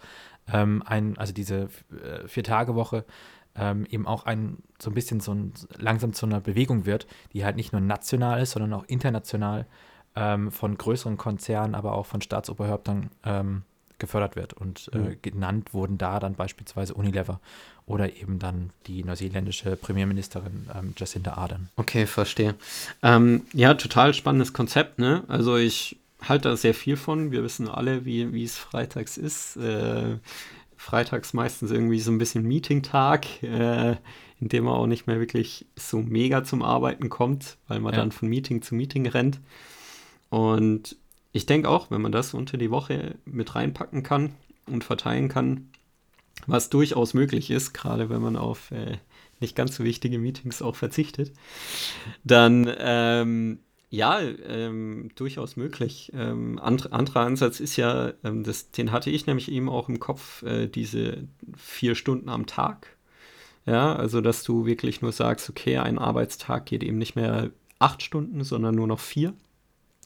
ähm, 0.52 0.82
ein, 0.84 1.16
also 1.16 1.32
diese 1.32 1.68
äh, 1.90 2.26
Vier-Tage-Woche 2.26 3.04
ähm, 3.54 3.86
eben 3.88 4.06
auch 4.06 4.26
ein, 4.26 4.58
so 4.80 4.90
ein 4.90 4.94
bisschen 4.94 5.20
so 5.20 5.32
ein, 5.32 5.52
langsam 5.76 6.12
zu 6.12 6.26
einer 6.26 6.40
Bewegung 6.40 6.86
wird, 6.86 7.06
die 7.32 7.44
halt 7.44 7.56
nicht 7.56 7.72
nur 7.72 7.80
national 7.80 8.42
ist, 8.42 8.52
sondern 8.52 8.72
auch 8.74 8.84
international 8.86 9.66
ähm, 10.16 10.50
von 10.50 10.76
größeren 10.76 11.16
Konzernen, 11.16 11.74
aber 11.74 11.92
auch 11.92 12.06
von 12.06 12.20
Staatsoberhäuptern 12.20 13.10
ähm, 13.24 13.62
gefördert 14.00 14.34
wird. 14.34 14.52
Und 14.52 14.90
äh, 14.92 14.98
mhm. 14.98 15.16
genannt 15.22 15.72
wurden 15.72 15.98
da 15.98 16.18
dann 16.18 16.34
beispielsweise 16.34 16.94
Unilever 16.94 17.40
oder 17.86 18.16
eben 18.16 18.38
dann 18.38 18.70
die 18.86 19.04
neuseeländische 19.04 19.76
Premierministerin 19.76 20.68
ähm, 20.76 20.94
Jacinda 20.96 21.34
Ardern. 21.34 21.68
Okay, 21.76 22.06
verstehe. 22.06 22.54
Ähm, 23.02 23.42
ja, 23.52 23.74
total 23.74 24.14
spannendes 24.14 24.52
Konzept, 24.52 24.98
ne? 24.98 25.24
Also 25.28 25.56
ich 25.56 25.98
halte 26.20 26.48
da 26.48 26.56
sehr 26.56 26.74
viel 26.74 26.96
von. 26.96 27.30
Wir 27.30 27.42
wissen 27.42 27.68
alle, 27.68 28.04
wie, 28.04 28.32
wie 28.32 28.44
es 28.44 28.56
freitags 28.56 29.16
ist. 29.16 29.56
Äh, 29.56 30.16
freitags 30.76 31.34
meistens 31.34 31.70
irgendwie 31.70 32.00
so 32.00 32.10
ein 32.10 32.18
bisschen 32.18 32.44
Meeting-Tag, 32.44 33.42
äh, 33.42 33.96
in 34.40 34.48
dem 34.48 34.64
man 34.64 34.74
auch 34.74 34.86
nicht 34.86 35.06
mehr 35.06 35.20
wirklich 35.20 35.66
so 35.76 35.98
mega 35.98 36.42
zum 36.44 36.62
Arbeiten 36.62 37.10
kommt, 37.10 37.58
weil 37.68 37.80
man 37.80 37.92
ja. 37.92 38.00
dann 38.00 38.12
von 38.12 38.28
Meeting 38.28 38.62
zu 38.62 38.74
Meeting 38.74 39.06
rennt. 39.06 39.40
Und 40.30 40.96
ich 41.32 41.46
denke 41.46 41.68
auch, 41.68 41.90
wenn 41.90 42.00
man 42.00 42.12
das 42.12 42.34
unter 42.34 42.56
die 42.56 42.70
Woche 42.70 43.16
mit 43.24 43.54
reinpacken 43.54 44.02
kann 44.02 44.34
und 44.66 44.84
verteilen 44.84 45.28
kann, 45.28 45.70
was 46.46 46.70
durchaus 46.70 47.14
möglich 47.14 47.50
ist, 47.50 47.72
gerade 47.72 48.10
wenn 48.10 48.22
man 48.22 48.36
auf 48.36 48.70
äh, 48.70 48.98
nicht 49.40 49.56
ganz 49.56 49.76
so 49.76 49.84
wichtige 49.84 50.18
Meetings 50.18 50.62
auch 50.62 50.76
verzichtet, 50.76 51.32
dann 52.24 52.70
ähm, 52.78 53.58
ja, 53.90 54.20
ähm, 54.20 55.10
durchaus 55.16 55.56
möglich. 55.56 56.12
Ähm, 56.14 56.58
and, 56.60 56.92
anderer 56.92 57.22
Ansatz 57.22 57.58
ist 57.58 57.76
ja, 57.76 58.12
ähm, 58.22 58.44
das, 58.44 58.70
den 58.70 58.92
hatte 58.92 59.10
ich 59.10 59.26
nämlich 59.26 59.50
eben 59.50 59.68
auch 59.68 59.88
im 59.88 59.98
Kopf, 59.98 60.42
äh, 60.44 60.68
diese 60.68 61.26
vier 61.56 61.96
Stunden 61.96 62.28
am 62.28 62.46
Tag. 62.46 62.96
Ja, 63.66 63.94
also 63.94 64.20
dass 64.20 64.42
du 64.42 64.64
wirklich 64.64 65.02
nur 65.02 65.12
sagst, 65.12 65.50
okay, 65.50 65.78
ein 65.78 65.98
Arbeitstag 65.98 66.66
geht 66.66 66.82
eben 66.82 66.98
nicht 66.98 67.16
mehr 67.16 67.50
acht 67.78 68.02
Stunden, 68.02 68.44
sondern 68.44 68.74
nur 68.74 68.86
noch 68.86 69.00
vier. 69.00 69.34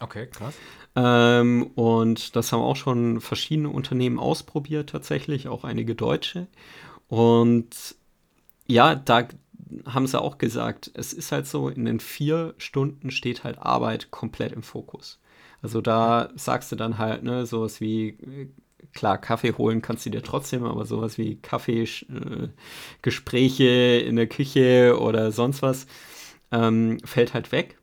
Okay, 0.01 0.27
krass. 0.27 0.55
Ähm, 0.97 1.71
und 1.75 2.37
das 2.37 2.53
haben 2.53 2.61
auch 2.61 2.77
schon 2.77 3.21
verschiedene 3.21 3.69
Unternehmen 3.69 4.19
ausprobiert, 4.19 4.91
tatsächlich, 4.91 5.49
auch 5.49 5.65
einige 5.65 5.95
deutsche. 5.95 6.47
Und 7.09 7.97
ja, 8.67 8.95
da, 8.95 9.29
haben 9.87 10.07
sie 10.07 10.21
auch 10.21 10.39
gesagt, 10.39 10.91
es 10.95 11.13
ist 11.13 11.33
halt 11.33 11.47
so, 11.47 11.69
in 11.69 11.85
den 11.85 12.01
vier 12.01 12.55
Stunden 12.59 13.11
steht 13.11 13.45
halt 13.45 13.59
Arbeit 13.59 14.11
komplett 14.11 14.53
im 14.53 14.63
Fokus. 14.63 15.21
Also 15.63 15.81
da 15.81 16.31
sagst 16.37 16.71
du 16.73 16.77
dann 16.77 16.99
halt, 16.99 17.23
ne, 17.23 17.47
sowas 17.47 17.81
wie, 17.81 18.19
klar, 18.93 19.19
Kaffee 19.19 19.53
holen 19.53 19.83
kannst 19.83 20.07
du 20.07 20.11
dir 20.11 20.23
trotzdem, 20.23 20.65
aber 20.65 20.85
sowas 20.85 21.19
wie 21.19 21.37
Kaffeegespräche 21.37 23.65
äh, 23.65 24.07
in 24.07 24.17
der 24.17 24.27
Küche 24.27 24.99
oder 25.01 25.33
sonst 25.33 25.63
was 25.63 25.87
ähm, 26.53 26.99
fällt 27.05 27.35
halt 27.35 27.53
weg. 27.53 27.79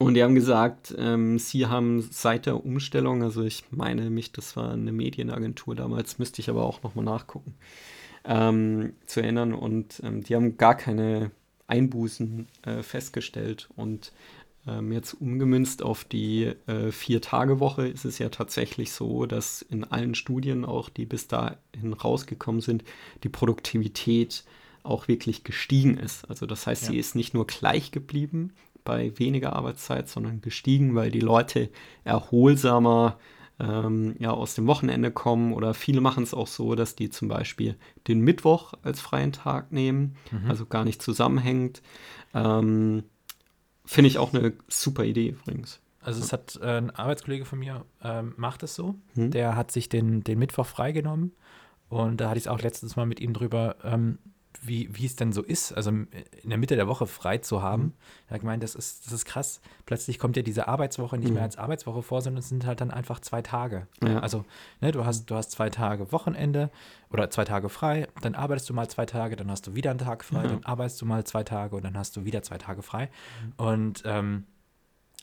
Und 0.00 0.14
die 0.14 0.22
haben 0.22 0.34
gesagt, 0.34 0.94
ähm, 0.96 1.38
sie 1.38 1.66
haben 1.66 2.00
seit 2.00 2.46
der 2.46 2.64
Umstellung, 2.64 3.22
also 3.22 3.42
ich 3.42 3.64
meine 3.70 4.08
mich, 4.08 4.32
das 4.32 4.56
war 4.56 4.72
eine 4.72 4.92
Medienagentur 4.92 5.74
damals, 5.74 6.18
müsste 6.18 6.40
ich 6.40 6.48
aber 6.48 6.64
auch 6.64 6.82
nochmal 6.82 7.04
nachgucken, 7.04 7.54
ähm, 8.24 8.94
zu 9.04 9.20
erinnern. 9.20 9.52
Und 9.52 10.00
ähm, 10.02 10.22
die 10.22 10.34
haben 10.34 10.56
gar 10.56 10.74
keine 10.74 11.32
Einbußen 11.66 12.48
äh, 12.62 12.82
festgestellt. 12.82 13.68
Und 13.76 14.12
ähm, 14.66 14.90
jetzt 14.90 15.20
umgemünzt 15.20 15.82
auf 15.82 16.04
die 16.04 16.44
äh, 16.66 16.92
Vier-Tage-Woche 16.92 17.86
ist 17.86 18.06
es 18.06 18.18
ja 18.18 18.30
tatsächlich 18.30 18.92
so, 18.92 19.26
dass 19.26 19.60
in 19.60 19.84
allen 19.84 20.14
Studien, 20.14 20.64
auch 20.64 20.88
die 20.88 21.04
bis 21.04 21.28
dahin 21.28 21.92
rausgekommen 21.92 22.62
sind, 22.62 22.84
die 23.22 23.28
Produktivität 23.28 24.44
auch 24.82 25.08
wirklich 25.08 25.44
gestiegen 25.44 25.98
ist. 25.98 26.24
Also 26.30 26.46
das 26.46 26.66
heißt, 26.66 26.84
ja. 26.84 26.88
sie 26.92 26.98
ist 26.98 27.14
nicht 27.14 27.34
nur 27.34 27.46
gleich 27.46 27.92
geblieben 27.92 28.54
bei 28.84 29.18
weniger 29.18 29.54
Arbeitszeit, 29.54 30.08
sondern 30.08 30.40
gestiegen, 30.40 30.94
weil 30.94 31.10
die 31.10 31.20
Leute 31.20 31.70
erholsamer 32.04 33.18
ähm, 33.60 34.16
ja, 34.18 34.30
aus 34.30 34.54
dem 34.54 34.66
Wochenende 34.66 35.10
kommen 35.10 35.52
oder 35.52 35.74
viele 35.74 36.00
machen 36.00 36.22
es 36.22 36.34
auch 36.34 36.46
so, 36.46 36.74
dass 36.74 36.96
die 36.96 37.10
zum 37.10 37.28
Beispiel 37.28 37.76
den 38.08 38.20
Mittwoch 38.20 38.72
als 38.82 39.00
freien 39.00 39.32
Tag 39.32 39.70
nehmen, 39.70 40.16
mhm. 40.30 40.48
also 40.48 40.66
gar 40.66 40.84
nicht 40.84 41.02
zusammenhängt. 41.02 41.82
Ähm, 42.34 43.04
Finde 43.84 44.08
ich 44.08 44.18
auch 44.18 44.32
eine 44.32 44.54
super 44.68 45.04
Idee 45.04 45.28
übrigens. 45.28 45.80
Also 46.00 46.22
es 46.22 46.32
hat 46.32 46.58
äh, 46.62 46.78
ein 46.78 46.90
Arbeitskollege 46.90 47.44
von 47.44 47.58
mir, 47.58 47.84
ähm, 48.02 48.32
macht 48.36 48.62
es 48.62 48.74
so. 48.74 48.94
Hm. 49.14 49.30
Der 49.30 49.56
hat 49.56 49.70
sich 49.70 49.88
den, 49.90 50.24
den 50.24 50.38
Mittwoch 50.38 50.66
freigenommen 50.66 51.32
und 51.90 52.20
da 52.20 52.30
hatte 52.30 52.38
ich 52.38 52.44
es 52.44 52.48
auch 52.48 52.62
letztes 52.62 52.96
Mal 52.96 53.04
mit 53.04 53.20
ihm 53.20 53.34
drüber, 53.34 53.76
ähm, 53.84 54.18
wie, 54.62 54.88
wie 54.92 55.06
es 55.06 55.16
denn 55.16 55.32
so 55.32 55.42
ist, 55.42 55.72
also 55.72 55.90
in 55.90 56.06
der 56.44 56.58
Mitte 56.58 56.76
der 56.76 56.86
Woche 56.86 57.06
frei 57.06 57.38
zu 57.38 57.62
haben. 57.62 57.82
Mhm. 57.82 57.92
Hat 58.30 58.40
gemeint, 58.40 58.62
das 58.62 58.74
ist, 58.74 59.06
das 59.06 59.12
ist 59.12 59.24
krass. 59.24 59.60
Plötzlich 59.86 60.18
kommt 60.18 60.36
ja 60.36 60.42
diese 60.42 60.68
Arbeitswoche 60.68 61.16
nicht 61.18 61.28
mhm. 61.28 61.34
mehr 61.34 61.42
als 61.44 61.56
Arbeitswoche 61.56 62.02
vor, 62.02 62.20
sondern 62.20 62.40
es 62.40 62.48
sind 62.48 62.66
halt 62.66 62.80
dann 62.80 62.90
einfach 62.90 63.20
zwei 63.20 63.42
Tage. 63.42 63.86
Ja. 64.02 64.20
Also, 64.20 64.44
ne, 64.80 64.92
du 64.92 65.04
hast, 65.04 65.26
du 65.30 65.34
hast 65.34 65.50
zwei 65.52 65.70
Tage 65.70 66.12
Wochenende 66.12 66.70
oder 67.10 67.30
zwei 67.30 67.44
Tage 67.44 67.68
frei, 67.68 68.08
dann 68.22 68.34
arbeitest 68.34 68.68
du 68.68 68.74
mal 68.74 68.88
zwei 68.88 69.06
Tage, 69.06 69.36
dann 69.36 69.50
hast 69.50 69.66
du 69.66 69.74
wieder 69.74 69.90
einen 69.90 69.98
Tag 69.98 70.24
frei, 70.24 70.42
ja. 70.42 70.48
dann 70.48 70.64
arbeitest 70.64 71.00
du 71.00 71.06
mal 71.06 71.24
zwei 71.24 71.42
Tage 71.42 71.76
und 71.76 71.84
dann 71.84 71.96
hast 71.96 72.16
du 72.16 72.24
wieder 72.24 72.42
zwei 72.42 72.58
Tage 72.58 72.82
frei. 72.82 73.08
Mhm. 73.44 73.52
Und 73.64 74.02
ähm, 74.04 74.44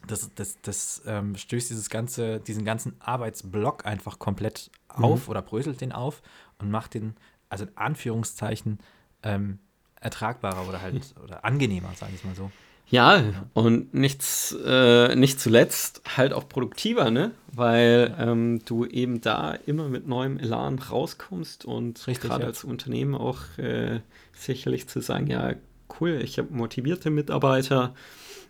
das, 0.05 0.33
das, 0.35 0.57
das 0.61 1.01
ähm, 1.05 1.35
stößt 1.35 1.69
dieses 1.69 1.89
ganze, 1.89 2.39
diesen 2.39 2.65
ganzen 2.65 2.95
Arbeitsblock 2.99 3.85
einfach 3.85 4.19
komplett 4.19 4.71
auf 4.87 5.25
mhm. 5.25 5.31
oder 5.31 5.41
bröselt 5.41 5.81
den 5.81 5.91
auf 5.91 6.21
und 6.59 6.69
macht 6.69 6.93
den, 6.93 7.15
also 7.49 7.65
in 7.65 7.75
Anführungszeichen, 7.75 8.79
ähm, 9.23 9.59
ertragbarer 9.99 10.67
oder 10.67 10.81
halt 10.81 11.01
oder 11.23 11.43
angenehmer, 11.43 11.91
sage 11.95 12.13
ich 12.15 12.23
mal 12.23 12.35
so. 12.35 12.51
Ja, 12.89 13.21
und 13.53 13.93
nichts, 13.93 14.55
äh, 14.65 15.13
nicht 15.15 15.41
zuletzt 15.41 16.01
halt 16.15 16.31
auch 16.31 16.47
produktiver, 16.47 17.11
ne? 17.11 17.31
Weil 17.51 18.15
ähm, 18.17 18.61
du 18.63 18.85
eben 18.85 19.19
da 19.19 19.55
immer 19.65 19.89
mit 19.89 20.07
neuem 20.07 20.37
Elan 20.37 20.79
rauskommst 20.79 21.65
und 21.65 22.05
gerade 22.05 22.43
ja. 22.43 22.47
als 22.47 22.63
Unternehmen 22.63 23.13
auch 23.13 23.57
äh, 23.57 23.99
sicherlich 24.31 24.87
zu 24.87 25.01
sagen, 25.01 25.27
ja, 25.27 25.55
cool, 25.99 26.21
ich 26.23 26.37
habe 26.37 26.53
motivierte 26.53 27.09
Mitarbeiter, 27.09 27.93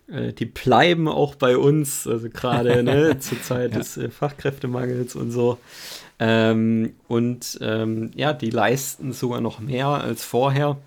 äh, 0.06 0.32
die 0.32 0.46
bleiben 0.46 1.08
auch 1.08 1.34
bei 1.34 1.56
uns, 1.56 2.06
also 2.06 2.28
gerade 2.30 2.84
ne, 2.84 3.18
zur 3.20 3.42
Zeit 3.42 3.72
ja. 3.72 3.78
des 3.78 3.96
äh, 3.96 4.08
Fachkräftemangels 4.08 5.16
und 5.16 5.32
so. 5.32 5.58
Ähm, 6.20 6.94
und 7.06 7.58
ähm, 7.60 8.10
ja, 8.14 8.32
die 8.32 8.50
leisten 8.50 9.12
sogar 9.12 9.40
noch 9.40 9.60
mehr 9.60 9.86
als 9.86 10.24
vorher. 10.24 10.78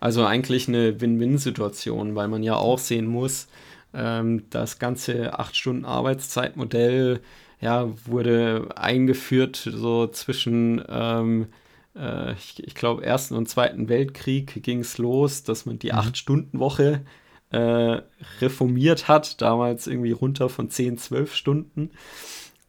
Also 0.00 0.24
eigentlich 0.24 0.68
eine 0.68 1.00
Win-Win-Situation, 1.00 2.14
weil 2.14 2.28
man 2.28 2.42
ja 2.42 2.56
auch 2.56 2.78
sehen 2.78 3.06
muss, 3.06 3.48
ähm, 3.94 4.44
das 4.50 4.78
ganze 4.78 5.38
8-Stunden-Arbeitszeitmodell 5.38 7.20
ja, 7.60 7.88
wurde 8.06 8.68
eingeführt 8.76 9.56
so 9.56 10.06
zwischen 10.08 10.84
ähm, 10.88 11.46
äh, 11.96 12.32
ich, 12.32 12.62
ich 12.64 12.74
glaube, 12.74 13.04
Ersten 13.04 13.34
und 13.34 13.48
Zweiten 13.48 13.88
Weltkrieg 13.88 14.62
ging 14.62 14.80
es 14.80 14.98
los, 14.98 15.44
dass 15.44 15.66
man 15.66 15.78
die 15.78 15.92
mhm. 15.92 15.98
Acht-Stunden-Woche 15.98 17.02
äh, 17.50 18.02
reformiert 18.40 19.08
hat, 19.08 19.40
damals 19.40 19.86
irgendwie 19.86 20.12
runter 20.12 20.48
von 20.48 20.70
10, 20.70 20.98
12 20.98 21.34
Stunden. 21.34 21.90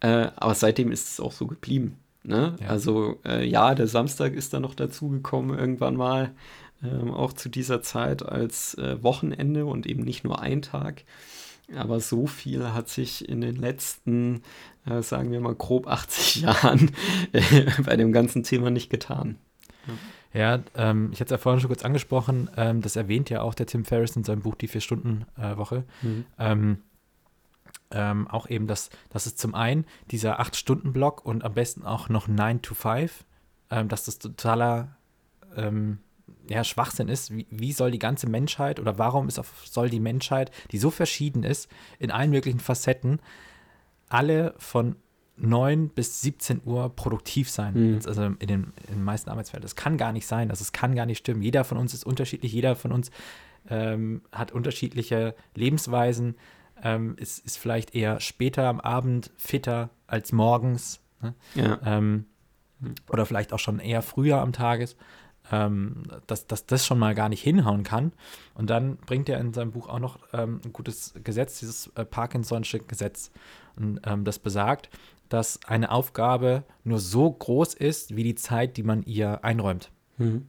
Äh, 0.05 0.31
aber 0.35 0.53
seitdem 0.53 0.91
ist 0.91 1.09
es 1.09 1.19
auch 1.19 1.31
so 1.31 1.47
geblieben. 1.47 1.97
Ne? 2.23 2.55
Ja. 2.61 2.67
Also 2.67 3.17
äh, 3.25 3.43
ja, 3.43 3.73
der 3.73 3.87
Samstag 3.87 4.33
ist 4.33 4.53
dann 4.53 4.61
noch 4.61 4.75
dazugekommen 4.75 5.57
irgendwann 5.57 5.95
mal, 5.95 6.31
ähm, 6.83 7.11
auch 7.11 7.33
zu 7.33 7.49
dieser 7.49 7.81
Zeit 7.81 8.23
als 8.23 8.75
äh, 8.75 9.01
Wochenende 9.01 9.65
und 9.65 9.87
eben 9.87 10.03
nicht 10.03 10.23
nur 10.23 10.39
ein 10.39 10.61
Tag. 10.61 11.03
Aber 11.75 11.99
so 11.99 12.27
viel 12.27 12.73
hat 12.73 12.87
sich 12.87 13.27
in 13.27 13.41
den 13.41 13.55
letzten, 13.55 14.43
äh, 14.85 15.01
sagen 15.01 15.31
wir 15.31 15.39
mal, 15.39 15.55
grob 15.55 15.87
80 15.87 16.35
Jahren 16.43 16.91
äh, 17.31 17.65
bei 17.83 17.95
dem 17.95 18.11
ganzen 18.11 18.43
Thema 18.43 18.69
nicht 18.69 18.91
getan. 18.91 19.39
Ja, 20.33 20.59
ähm, 20.75 21.09
ich 21.13 21.19
hatte 21.19 21.33
es 21.33 21.39
ja 21.39 21.41
vorhin 21.41 21.61
schon 21.61 21.69
kurz 21.69 21.83
angesprochen, 21.83 22.49
ähm, 22.57 22.81
das 22.81 22.95
erwähnt 22.95 23.31
ja 23.31 23.41
auch 23.41 23.55
der 23.55 23.65
Tim 23.65 23.85
Ferriss 23.85 24.15
in 24.15 24.23
seinem 24.23 24.41
Buch 24.41 24.55
Die 24.55 24.67
Vier-Stunden-Woche. 24.67 25.83
Mhm. 26.03 26.77
Ähm, 27.97 28.27
auch 28.27 28.49
eben, 28.49 28.67
dass, 28.67 28.89
dass 29.09 29.25
es 29.25 29.37
zum 29.37 29.55
einen 29.55 29.85
dieser 30.11 30.41
Acht-Stunden-Block 30.41 31.25
und 31.25 31.45
am 31.45 31.53
besten 31.53 31.83
auch 31.83 32.09
noch 32.09 32.27
9 32.27 32.61
to 32.61 32.75
5, 32.75 33.23
ähm, 33.71 33.87
dass 33.87 34.03
das 34.03 34.19
totaler 34.19 34.97
ähm, 35.55 35.99
ja, 36.49 36.65
Schwachsinn 36.65 37.07
ist. 37.07 37.33
Wie, 37.33 37.47
wie, 37.49 37.71
soll 37.71 37.91
die 37.91 37.99
ganze 37.99 38.29
Menschheit 38.29 38.81
oder 38.81 38.97
warum 38.97 39.29
ist 39.29 39.39
auf, 39.39 39.65
soll 39.65 39.89
die 39.89 40.01
Menschheit, 40.01 40.51
die 40.71 40.77
so 40.77 40.91
verschieden 40.91 41.43
ist, 41.43 41.71
in 41.97 42.11
allen 42.11 42.31
möglichen 42.31 42.59
Facetten, 42.59 43.19
alle 44.09 44.55
von 44.57 44.97
9 45.37 45.89
bis 45.89 46.21
17 46.21 46.63
Uhr 46.65 46.93
produktiv 46.95 47.49
sein. 47.49 47.93
Mhm. 47.93 48.01
Also 48.05 48.23
in 48.23 48.37
den, 48.39 48.73
in 48.87 48.95
den 48.95 49.03
meisten 49.03 49.29
Arbeitsfeldern. 49.29 49.63
Das 49.63 49.75
kann 49.75 49.97
gar 49.97 50.11
nicht 50.11 50.27
sein. 50.27 50.49
Das 50.49 50.59
also 50.59 50.71
kann 50.73 50.95
gar 50.95 51.05
nicht 51.05 51.19
stimmen. 51.19 51.41
Jeder 51.41 51.63
von 51.63 51.77
uns 51.77 51.93
ist 51.93 52.05
unterschiedlich. 52.05 52.51
Jeder 52.51 52.75
von 52.75 52.91
uns 52.91 53.09
ähm, 53.69 54.21
hat 54.31 54.51
unterschiedliche 54.51 55.35
Lebensweisen. 55.55 56.35
Ähm, 56.85 57.15
ist, 57.17 57.39
ist 57.39 57.57
vielleicht 57.57 57.95
eher 57.95 58.19
später 58.19 58.67
am 58.67 58.79
Abend 58.79 59.31
fitter 59.35 59.89
als 60.07 60.31
morgens. 60.31 61.01
Ne? 61.21 61.33
Ja. 61.55 61.79
Ähm, 61.83 62.25
oder 63.09 63.25
vielleicht 63.25 63.53
auch 63.53 63.59
schon 63.59 63.79
eher 63.79 64.01
früher 64.01 64.39
am 64.39 64.53
Tages 64.53 64.95
ähm, 65.51 66.03
dass, 66.27 66.47
dass 66.47 66.65
das 66.65 66.85
schon 66.85 66.99
mal 66.99 67.15
gar 67.15 67.29
nicht 67.29 67.41
hinhauen 67.41 67.83
kann. 67.83 68.13
Und 68.53 68.69
dann 68.69 68.97
bringt 68.97 69.29
er 69.29 69.39
in 69.39 69.53
seinem 69.53 69.71
Buch 69.71 69.87
auch 69.87 69.99
noch 69.99 70.19
ähm, 70.33 70.61
ein 70.63 70.73
gutes 70.73 71.13
Gesetz, 71.23 71.59
dieses 71.59 71.87
äh, 71.95 72.01
Parkinson'sche 72.01 72.79
Gesetz. 72.79 73.31
Und 73.75 73.99
ähm, 74.05 74.23
das 74.23 74.39
besagt, 74.39 74.89
dass 75.29 75.59
eine 75.65 75.91
Aufgabe 75.91 76.63
nur 76.83 76.99
so 76.99 77.31
groß 77.31 77.73
ist, 77.73 78.15
wie 78.15 78.23
die 78.23 78.35
Zeit, 78.35 78.77
die 78.77 78.83
man 78.83 79.03
ihr 79.03 79.43
einräumt. 79.43 79.91
Mhm. 80.17 80.47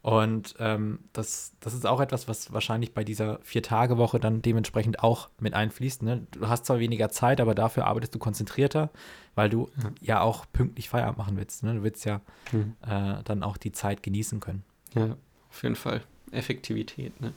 Und 0.00 0.54
ähm, 0.60 1.00
das, 1.12 1.52
das 1.60 1.74
ist 1.74 1.84
auch 1.84 2.00
etwas, 2.00 2.28
was 2.28 2.52
wahrscheinlich 2.52 2.94
bei 2.94 3.02
dieser 3.02 3.40
Vier-Tage-Woche 3.42 4.20
dann 4.20 4.42
dementsprechend 4.42 5.02
auch 5.02 5.28
mit 5.40 5.54
einfließt. 5.54 6.02
Ne? 6.02 6.26
Du 6.30 6.48
hast 6.48 6.66
zwar 6.66 6.78
weniger 6.78 7.08
Zeit, 7.08 7.40
aber 7.40 7.54
dafür 7.54 7.86
arbeitest 7.86 8.14
du 8.14 8.18
konzentrierter, 8.18 8.90
weil 9.34 9.50
du 9.50 9.68
ja, 9.82 9.90
ja 10.00 10.20
auch 10.20 10.46
pünktlich 10.52 10.88
Feierabend 10.88 11.18
machen 11.18 11.36
willst. 11.36 11.64
Ne? 11.64 11.74
Du 11.74 11.82
willst 11.82 12.04
ja 12.04 12.20
mhm. 12.52 12.76
äh, 12.86 13.22
dann 13.24 13.42
auch 13.42 13.56
die 13.56 13.72
Zeit 13.72 14.02
genießen 14.02 14.38
können. 14.38 14.62
Ja, 14.94 15.16
auf 15.50 15.62
jeden 15.62 15.76
Fall. 15.76 16.02
Effektivität. 16.30 17.20
Ne? 17.20 17.32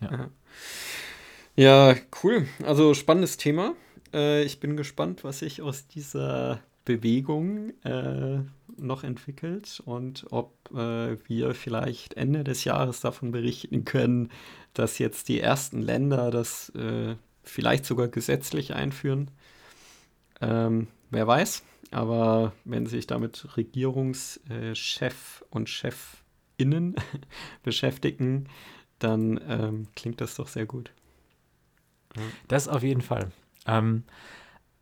Ja. 0.00 0.30
ja. 1.56 1.94
cool. 2.22 2.46
Also 2.64 2.94
spannendes 2.94 3.36
Thema. 3.36 3.74
Äh, 4.14 4.44
ich 4.44 4.60
bin 4.60 4.76
gespannt, 4.76 5.24
was 5.24 5.40
sich 5.40 5.60
aus 5.60 5.88
dieser 5.88 6.60
Bewegung 6.84 7.70
äh, 7.84 8.40
noch 8.86 9.04
entwickelt 9.04 9.82
und 9.84 10.26
ob 10.30 10.70
äh, 10.72 11.16
wir 11.28 11.54
vielleicht 11.54 12.14
Ende 12.14 12.44
des 12.44 12.64
Jahres 12.64 13.00
davon 13.00 13.32
berichten 13.32 13.84
können, 13.84 14.30
dass 14.74 14.98
jetzt 14.98 15.28
die 15.28 15.40
ersten 15.40 15.80
Länder 15.80 16.30
das 16.30 16.70
äh, 16.70 17.16
vielleicht 17.42 17.84
sogar 17.84 18.08
gesetzlich 18.08 18.74
einführen. 18.74 19.30
Ähm, 20.40 20.88
wer 21.10 21.26
weiß, 21.26 21.62
aber 21.90 22.52
wenn 22.64 22.86
sich 22.86 23.06
damit 23.06 23.56
Regierungschef 23.56 25.44
und 25.50 25.68
Chefinnen 25.68 26.96
beschäftigen, 27.62 28.48
dann 28.98 29.40
ähm, 29.48 29.88
klingt 29.96 30.20
das 30.20 30.36
doch 30.36 30.48
sehr 30.48 30.66
gut. 30.66 30.92
Das 32.48 32.68
auf 32.68 32.82
jeden 32.82 33.02
Fall. 33.02 33.30
Ähm, 33.66 34.04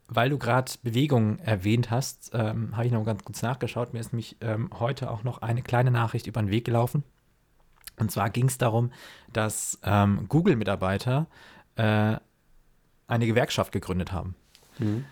weil 0.09 0.31
du 0.31 0.38
gerade 0.38 0.73
Bewegung 0.83 1.38
erwähnt 1.38 1.90
hast, 1.90 2.31
ähm, 2.33 2.77
habe 2.77 2.87
ich 2.87 2.92
noch 2.92 3.05
ganz 3.05 3.25
kurz 3.25 3.42
nachgeschaut. 3.42 3.92
Mir 3.92 4.01
ist 4.01 4.12
nämlich 4.12 4.37
ähm, 4.40 4.71
heute 4.79 5.11
auch 5.11 5.23
noch 5.23 5.42
eine 5.42 5.62
kleine 5.62 5.90
Nachricht 5.90 6.27
über 6.27 6.40
den 6.40 6.51
Weg 6.51 6.64
gelaufen. 6.64 7.05
Und 7.99 8.11
zwar 8.11 8.31
ging 8.31 8.47
es 8.47 8.59
darum, 8.59 8.90
dass 9.33 9.79
ähm, 9.85 10.27
Google-Mitarbeiter 10.29 11.27
äh, 11.77 12.16
eine 13.07 13.27
Gewerkschaft 13.27 13.73
gegründet 13.73 14.12
haben. 14.12 14.35
Mhm. 14.79 15.05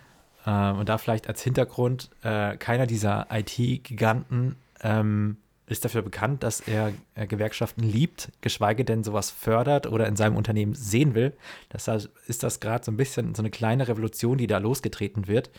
Ähm, 0.46 0.78
und 0.78 0.88
da 0.88 0.96
vielleicht 0.96 1.28
als 1.28 1.42
Hintergrund, 1.42 2.10
äh, 2.22 2.56
keiner 2.56 2.86
dieser 2.86 3.26
IT-Giganten 3.30 4.56
ähm, 4.80 5.36
ist 5.66 5.84
dafür 5.84 6.02
bekannt, 6.02 6.42
dass 6.42 6.60
er 6.60 6.92
äh, 7.14 7.26
Gewerkschaften 7.26 7.82
liebt, 7.82 8.30
geschweige 8.40 8.84
denn 8.84 9.02
sowas 9.02 9.30
fördert 9.30 9.86
oder 9.86 10.06
in 10.06 10.16
seinem 10.16 10.36
Unternehmen 10.36 10.74
sehen 10.74 11.14
will. 11.14 11.36
Deshalb 11.72 12.08
ist 12.28 12.42
das 12.42 12.60
gerade 12.60 12.84
so 12.84 12.92
ein 12.92 12.96
bisschen 12.96 13.34
so 13.34 13.42
eine 13.42 13.50
kleine 13.50 13.88
Revolution, 13.88 14.38
die 14.38 14.46
da 14.46 14.58
losgetreten 14.58 15.26
wird. 15.26 15.50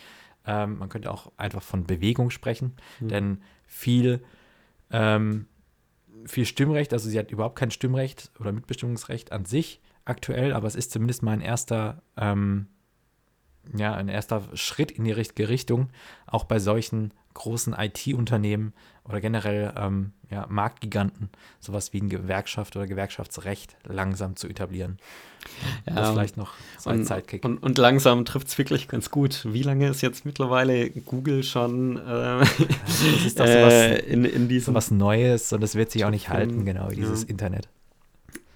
Ähm, 0.46 0.78
man 0.80 0.88
könnte 0.88 1.12
auch 1.12 1.32
einfach 1.36 1.62
von 1.62 1.84
Bewegung 1.84 2.30
sprechen, 2.30 2.78
mhm. 3.02 3.08
denn 3.10 3.41
viel, 3.65 4.24
ähm, 4.91 5.48
viel 6.26 6.46
Stimmrecht, 6.46 6.93
also 6.93 7.10
sie 7.10 7.20
hat 7.20 7.32
überhaupt 7.32 7.58
kein 7.58 7.72
Stimmrecht 7.72 8.32
oder 8.39 8.54
Mitbestimmungsrecht 8.54 9.34
an 9.34 9.43
sich 9.43 9.82
aktuell, 10.06 10.54
aber 10.54 10.67
es 10.67 10.76
ist 10.76 10.91
zumindest 10.91 11.22
mal 11.22 11.34
ein 11.34 11.41
erster, 11.41 12.02
ähm, 12.15 12.67
ja, 13.76 13.93
ein 13.93 14.08
erster 14.08 14.41
Schritt 14.54 14.91
in 14.91 15.04
die 15.04 15.12
richtige 15.12 15.50
Richtung, 15.50 15.89
auch 16.26 16.46
bei 16.46 16.60
solchen 16.60 17.13
großen 17.38 17.73
IT-Unternehmen 17.73 18.73
oder 19.08 19.21
generell 19.21 19.73
ähm, 19.78 20.12
ja, 20.30 20.45
Marktgiganten 20.50 21.30
sowas 21.60 21.93
wie 21.93 22.02
eine 22.02 22.10
Gewerkschaft 22.10 22.76
oder 22.76 22.88
Gewerkschaftsrecht 22.88 23.78
langsam 23.86 24.36
zu 24.36 24.47
etablieren. 24.47 24.97
Ja, 25.88 25.95
das 25.95 26.12
vielleicht 26.12 26.36
noch 26.36 26.54
so 26.78 26.89
ein 26.89 27.06
Zeitkick. 27.06 27.45
Und, 27.45 27.60
und 27.60 27.78
langsam 27.78 28.26
trifft 28.26 28.47
es 28.47 28.58
wirklich 28.58 28.89
ganz 28.89 29.12
gut. 29.12 29.45
Wie 29.50 29.63
lange 29.63 29.88
ist 29.88 30.02
jetzt 30.02 30.26
mittlerweile 30.26 30.89
Google 30.89 31.43
schon 31.43 31.97
äh, 31.97 32.39
das 32.39 33.02
ist 33.26 33.39
doch 33.39 33.47
sowas, 33.47 33.73
äh, 33.73 34.00
in, 34.00 34.26
in 34.26 34.50
diesem 34.50 34.73
was 34.73 34.91
Neues 34.91 35.54
und 35.54 35.62
das 35.62 35.76
wird 35.76 35.91
sich 35.91 36.04
auch 36.04 36.12
nicht 36.12 36.30
halten, 36.30 36.65
genau, 36.65 36.89
dieses 36.89 37.23
ja. 37.23 37.30
Internet. 37.30 37.69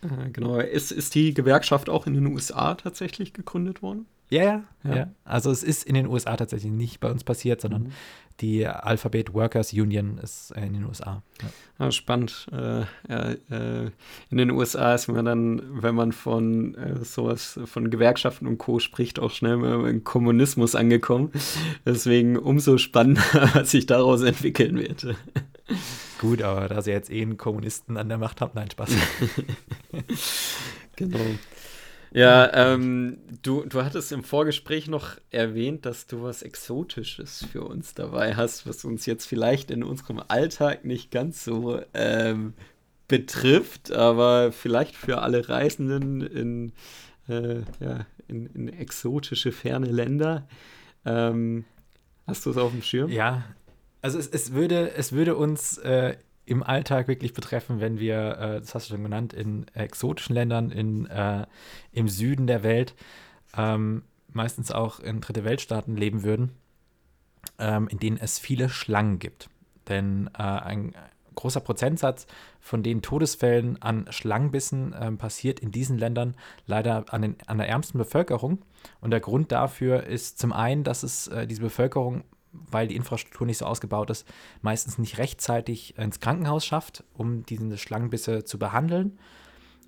Äh, 0.01 0.31
genau. 0.31 0.57
Ist, 0.57 0.91
ist 0.91 1.15
die 1.15 1.33
Gewerkschaft 1.33 1.89
auch 1.89 2.07
in 2.07 2.13
den 2.13 2.25
USA 2.27 2.75
tatsächlich 2.75 3.33
gegründet 3.33 3.81
worden? 3.81 4.05
Ja, 4.31 4.43
ja, 4.43 4.63
ja, 4.85 4.95
ja. 4.95 5.07
Also 5.25 5.51
es 5.51 5.61
ist 5.61 5.83
in 5.83 5.93
den 5.93 6.07
USA 6.07 6.37
tatsächlich 6.37 6.71
nicht 6.71 7.01
bei 7.01 7.11
uns 7.11 7.25
passiert, 7.25 7.59
sondern 7.59 7.83
mhm. 7.83 7.91
die 8.39 8.65
Alphabet 8.65 9.33
Workers 9.33 9.73
Union 9.73 10.17
ist 10.19 10.51
in 10.51 10.73
den 10.73 10.85
USA. 10.85 11.21
Ja. 11.41 11.49
Ah, 11.77 11.91
spannend. 11.91 12.47
Äh, 12.53 12.83
äh, 13.09 13.91
in 14.29 14.37
den 14.37 14.51
USA 14.51 14.95
ist 14.95 15.09
man 15.09 15.25
dann, 15.25 15.61
wenn 15.81 15.95
man 15.95 16.13
von 16.13 16.75
äh, 16.75 17.03
sowas, 17.03 17.59
von 17.65 17.91
Gewerkschaften 17.91 18.47
und 18.47 18.57
Co. 18.57 18.79
spricht, 18.79 19.19
auch 19.19 19.31
schnell 19.31 19.61
im 19.85 20.05
Kommunismus 20.05 20.75
angekommen. 20.75 21.33
Deswegen 21.85 22.37
umso 22.37 22.77
spannender, 22.77 23.23
was 23.53 23.71
sich 23.71 23.85
daraus 23.85 24.21
entwickeln 24.21 24.77
wird. 24.77 25.13
Gut, 26.19 26.41
aber 26.41 26.69
da 26.69 26.81
sie 26.81 26.91
jetzt 26.91 27.11
eh 27.11 27.21
einen 27.21 27.35
Kommunisten 27.35 27.97
an 27.97 28.07
der 28.07 28.17
Macht 28.17 28.39
haben, 28.39 28.51
nein, 28.55 28.71
Spaß. 28.71 28.91
genau. 30.95 31.19
Ja, 32.13 32.73
ähm, 32.73 33.19
du, 33.41 33.63
du 33.63 33.83
hattest 33.83 34.11
im 34.11 34.23
Vorgespräch 34.23 34.87
noch 34.87 35.17
erwähnt, 35.29 35.85
dass 35.85 36.07
du 36.07 36.23
was 36.23 36.41
Exotisches 36.41 37.45
für 37.51 37.63
uns 37.63 37.93
dabei 37.93 38.35
hast, 38.35 38.67
was 38.67 38.83
uns 38.83 39.05
jetzt 39.05 39.25
vielleicht 39.25 39.71
in 39.71 39.81
unserem 39.83 40.21
Alltag 40.27 40.83
nicht 40.83 41.11
ganz 41.11 41.45
so 41.45 41.81
ähm, 41.93 42.53
betrifft, 43.07 43.93
aber 43.93 44.51
vielleicht 44.51 44.95
für 44.95 45.21
alle 45.21 45.47
Reisenden 45.47 46.21
in, 46.21 46.73
äh, 47.29 47.61
ja, 47.79 48.05
in, 48.27 48.45
in, 48.47 48.67
exotische, 48.67 49.53
ferne 49.53 49.87
Länder. 49.87 50.47
Ähm, 51.05 51.63
hast 52.27 52.45
du 52.45 52.49
es 52.49 52.57
auf 52.57 52.71
dem 52.71 52.81
Schirm? 52.81 53.09
Ja, 53.09 53.45
also 54.01 54.19
es, 54.19 54.27
es, 54.27 54.51
würde, 54.51 54.95
es 54.95 55.13
würde 55.13 55.37
uns 55.37 55.77
äh, 55.77 56.17
im 56.45 56.63
Alltag 56.63 57.07
wirklich 57.07 57.33
betreffen, 57.33 57.79
wenn 57.79 57.99
wir, 57.99 58.37
äh, 58.37 58.59
das 58.59 58.75
hast 58.75 58.89
du 58.89 58.95
schon 58.95 59.03
genannt, 59.03 59.33
in 59.33 59.67
exotischen 59.73 60.35
Ländern, 60.35 60.71
in, 60.71 61.05
äh, 61.07 61.45
im 61.91 62.09
Süden 62.09 62.47
der 62.47 62.63
Welt, 62.63 62.95
ähm, 63.55 64.03
meistens 64.33 64.71
auch 64.71 64.99
in 64.99 65.21
dritte 65.21 65.43
Weltstaaten 65.43 65.95
leben 65.95 66.23
würden, 66.23 66.51
ähm, 67.59 67.87
in 67.87 67.99
denen 67.99 68.17
es 68.17 68.39
viele 68.39 68.69
Schlangen 68.69 69.19
gibt. 69.19 69.49
Denn 69.87 70.29
äh, 70.37 70.41
ein 70.41 70.93
großer 71.35 71.59
Prozentsatz 71.59 72.27
von 72.59 72.83
den 72.83 73.01
Todesfällen 73.01 73.81
an 73.81 74.05
Schlangenbissen 74.09 74.93
äh, 74.93 75.11
passiert 75.13 75.59
in 75.59 75.71
diesen 75.71 75.97
Ländern 75.97 76.35
leider 76.65 77.05
an, 77.09 77.21
den, 77.21 77.35
an 77.47 77.57
der 77.57 77.69
ärmsten 77.69 77.97
Bevölkerung. 77.97 78.59
Und 78.99 79.11
der 79.11 79.19
Grund 79.19 79.51
dafür 79.51 80.03
ist 80.03 80.39
zum 80.39 80.53
einen, 80.53 80.83
dass 80.83 81.03
es 81.03 81.27
äh, 81.27 81.47
diese 81.47 81.61
Bevölkerung 81.61 82.23
weil 82.53 82.87
die 82.87 82.95
Infrastruktur 82.95 83.47
nicht 83.47 83.57
so 83.57 83.65
ausgebaut 83.65 84.09
ist, 84.09 84.27
meistens 84.61 84.97
nicht 84.97 85.17
rechtzeitig 85.17 85.97
ins 85.97 86.19
Krankenhaus 86.19 86.65
schafft, 86.65 87.03
um 87.13 87.45
diese 87.45 87.77
Schlangenbisse 87.77 88.43
zu 88.43 88.59
behandeln. 88.59 89.19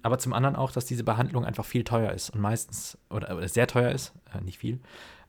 Aber 0.01 0.19
zum 0.19 0.33
anderen 0.33 0.55
auch, 0.55 0.71
dass 0.71 0.85
diese 0.85 1.03
Behandlung 1.03 1.45
einfach 1.45 1.65
viel 1.65 1.83
teuer 1.83 2.11
ist 2.11 2.29
und 2.29 2.41
meistens, 2.41 2.97
oder, 3.09 3.35
oder 3.35 3.47
sehr 3.47 3.67
teuer 3.67 3.91
ist, 3.91 4.13
äh, 4.33 4.41
nicht 4.41 4.57
viel, 4.57 4.79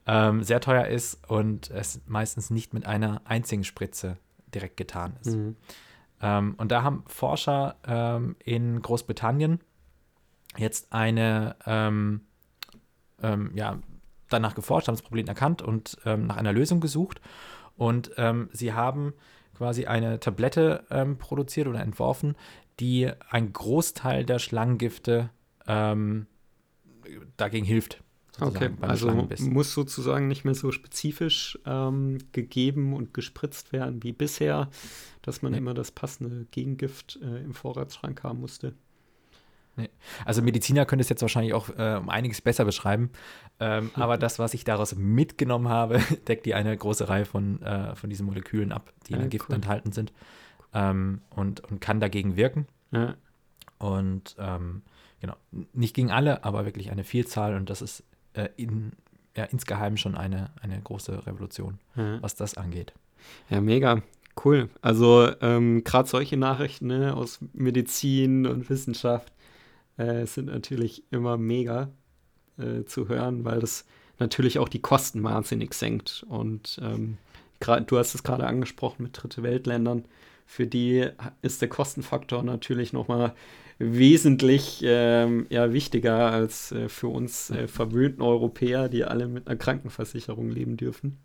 ähm, 0.07 0.43
sehr 0.43 0.61
teuer 0.61 0.87
ist 0.87 1.19
und 1.29 1.71
es 1.71 2.01
meistens 2.07 2.51
nicht 2.51 2.75
mit 2.75 2.85
einer 2.85 3.23
einzigen 3.25 3.65
Spritze 3.65 4.19
direkt 4.53 4.77
getan 4.77 5.17
ist. 5.21 5.37
Mhm. 5.37 5.57
Ähm, 6.21 6.55
und 6.57 6.73
da 6.73 6.83
haben 6.83 7.05
Forscher 7.07 7.77
ähm, 7.87 8.37
in 8.45 8.83
Großbritannien 8.83 9.61
jetzt 10.57 10.93
eine, 10.93 11.57
ähm, 11.67 12.23
ähm, 13.23 13.53
ja, 13.55 13.79
danach 14.35 14.55
geforscht, 14.55 14.89
haben 14.89 14.95
das 14.95 15.03
Problem 15.03 15.27
erkannt 15.27 15.63
und 15.63 15.97
ähm, 16.05 16.27
nach 16.27 16.37
einer 16.37 16.53
Lösung 16.53 16.81
gesucht. 16.81 17.21
Und 17.77 18.13
sie 18.53 18.73
haben 18.73 19.15
quasi 19.57 19.87
eine 19.87 20.21
Tablette 20.21 20.85
produziert 21.19 21.67
oder 21.67 21.81
entworfen, 21.81 22.37
die 22.79 23.11
einen 23.31 23.53
Großteil 23.53 24.25
der 24.25 24.39
Schlangengifte 24.39 25.31
dagegen 27.37 27.67
hilft. 27.67 28.05
Okay, 28.41 28.71
also 28.81 29.29
muss 29.39 29.73
sozusagen 29.73 30.27
nicht 30.27 30.45
mehr 30.45 30.55
so 30.55 30.73
spezifisch 30.73 31.59
ähm, 31.67 32.19
gegeben 32.33 32.93
und 32.93 33.15
gespritzt 33.15 33.73
werden 33.73 34.03
wie 34.03 34.13
bisher, 34.13 34.71
dass 35.23 35.43
man 35.43 35.53
nee. 35.53 35.59
immer 35.59 35.75
das 35.75 35.93
passende 35.93 36.47
Gegengift 36.51 37.19
äh, 37.23 37.45
im 37.45 37.55
Vorratsschrank 37.55 38.25
haben 38.25 38.41
musste. 38.41 38.75
Nee. 39.77 39.91
Also 40.25 40.41
Mediziner 40.43 40.87
können 40.87 41.01
es 41.01 41.09
jetzt 41.09 41.23
wahrscheinlich 41.23 41.53
auch 41.53 41.69
äh, 41.71 41.97
um 41.97 42.09
einiges 42.09 42.41
besser 42.41 42.65
beschreiben, 42.65 43.11
ähm, 43.61 43.91
aber 43.95 44.19
das, 44.19 44.39
was 44.39 44.55
ich 44.55 44.65
daraus 44.65 44.95
mitgenommen 44.95 45.69
habe, 45.69 45.99
deckt 46.29 46.47
die 46.47 46.55
eine 46.55 46.77
große 46.77 47.09
Reihe 47.09 47.25
von, 47.25 47.61
äh, 47.63 47.95
von 47.97 48.11
diesen 48.11 48.27
Molekülen 48.27 48.73
ab, 48.73 48.93
die 49.09 49.15
ja, 49.15 49.21
in 49.21 49.31
Gift 49.31 49.49
cool. 49.49 49.57
enthalten 49.57 49.93
sind 49.93 50.13
ähm, 50.73 51.23
und, 51.31 51.61
und 51.61 51.81
kann 51.81 52.01
dagegen 52.01 52.37
wirken. 52.37 52.67
Ja. 52.93 53.15
Und 53.79 54.37
ähm, 54.39 54.83
genau, 55.21 55.37
nicht 55.73 55.95
gegen 55.95 56.11
alle, 56.11 56.45
aber 56.45 56.65
wirklich 56.65 56.91
eine 56.91 57.05
Vielzahl 57.05 57.57
und 57.57 57.69
das 57.69 57.83
ist 57.83 58.05
äh, 58.35 58.49
in, 58.57 58.93
ja, 59.37 59.45
insgeheim 59.45 59.97
schon 59.97 60.15
eine, 60.15 60.51
eine 60.61 60.81
große 60.81 61.27
Revolution, 61.27 61.79
ja. 61.97 62.23
was 62.23 62.37
das 62.37 62.57
angeht. 62.57 62.93
Ja, 63.51 63.61
mega. 63.61 64.03
Cool. 64.43 64.69
Also 64.83 65.31
ähm, 65.41 65.85
gerade 65.85 66.09
solche 66.09 66.37
Nachrichten 66.37 66.89
ne, 66.89 67.15
aus 67.15 67.39
Medizin 67.53 68.47
und 68.47 68.69
Wissenschaft 68.69 69.33
äh, 69.97 70.27
sind 70.27 70.47
natürlich 70.47 71.05
immer 71.11 71.37
mega 71.37 71.91
äh, 72.59 72.85
zu 72.85 73.09
hören, 73.09 73.45
weil 73.45 73.61
das 73.61 73.85
natürlich 74.19 74.59
auch 74.59 74.69
die 74.69 74.81
Kosten 74.81 75.23
wahnsinnig 75.23 75.75
senkt. 75.75 76.25
Und 76.29 76.79
ähm, 76.83 77.19
grad, 77.61 77.91
du 77.91 77.99
hast 77.99 78.15
es 78.15 78.23
gerade 78.23 78.47
angesprochen 78.47 79.03
mit 79.03 79.23
Dritte 79.23 79.43
Weltländern. 79.43 80.05
Für 80.47 80.67
die 80.67 81.09
ist 81.43 81.63
der 81.63 81.69
Kostenfaktor 81.69 82.43
natürlich 82.43 82.93
nochmal 82.93 83.35
wesentlich 83.79 84.83
ähm, 84.85 85.47
ja, 85.51 85.73
wichtiger 85.73 86.31
als 86.31 86.71
äh, 86.73 86.89
für 86.89 87.09
uns 87.09 87.51
äh, 87.51 87.67
verwöhnten 87.67 88.23
Europäer, 88.23 88.89
die 88.89 89.05
alle 89.05 89.27
mit 89.27 89.49
einer 89.49 89.57
Krankenversicherung 89.57 90.51
leben 90.51 90.77
dürfen. 90.77 91.19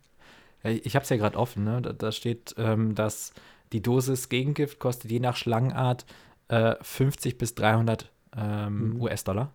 Ich 0.63 0.95
habe 0.95 1.03
es 1.03 1.10
ja 1.10 1.15
gerade 1.15 1.38
offen, 1.38 1.63
ne? 1.63 1.82
da, 1.82 1.93
da 1.93 2.12
steht, 2.12 2.55
ähm, 2.58 2.93
dass 2.93 3.34
die 3.71 3.82
Dosis 3.82 4.27
Gegengift 4.27 4.79
kostet 4.79 5.10
je 5.10 5.19
nach 5.19 5.38
Schlangenart 5.38 6.05
äh, 6.49 6.75
50 6.82 7.38
bis 7.38 7.55
300 7.55 8.12
ähm, 8.35 8.93
mhm. 8.95 9.01
US-Dollar, 9.01 9.51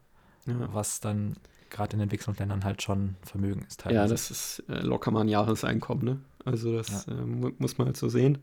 ja. 0.47 0.55
was 0.73 1.01
dann 1.01 1.37
gerade 1.71 1.97
in 1.97 2.03
Entwicklungsländern 2.03 2.65
halt 2.65 2.83
schon 2.83 3.17
Vermögen 3.23 3.65
ist. 3.67 3.81
Teilweise. 3.81 4.01
Ja, 4.01 4.09
das 4.09 4.31
ist 4.31 4.63
äh, 4.69 4.81
locker 4.81 5.11
mal 5.11 5.23
ein 5.23 5.29
Jahreseinkommen, 5.29 6.05
ne? 6.05 6.21
Also 6.45 6.77
das 6.77 7.07
ja. 7.07 7.15
äh, 7.15 7.25
muss 7.25 7.79
man 7.79 7.89
halt 7.89 7.97
so 7.97 8.09
sehen. 8.09 8.39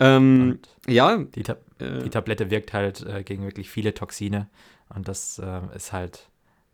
Ähm, 0.00 0.58
ja. 0.86 1.16
Die, 1.18 1.42
Ta 1.42 1.56
äh, 1.78 2.02
die, 2.02 2.10
Tablette 2.10 2.50
wirkt 2.50 2.72
halt 2.72 3.04
äh, 3.06 3.22
gegen 3.22 3.44
wirklich 3.44 3.70
viele 3.70 3.94
Toxine 3.94 4.48
und 4.88 5.08
das 5.08 5.38
äh, 5.38 5.60
ist 5.74 5.92
halt 5.92 6.28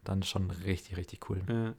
dann 0.05 0.23
schon 0.23 0.51
richtig, 0.51 0.97
richtig 0.97 1.29
cool. 1.29 1.75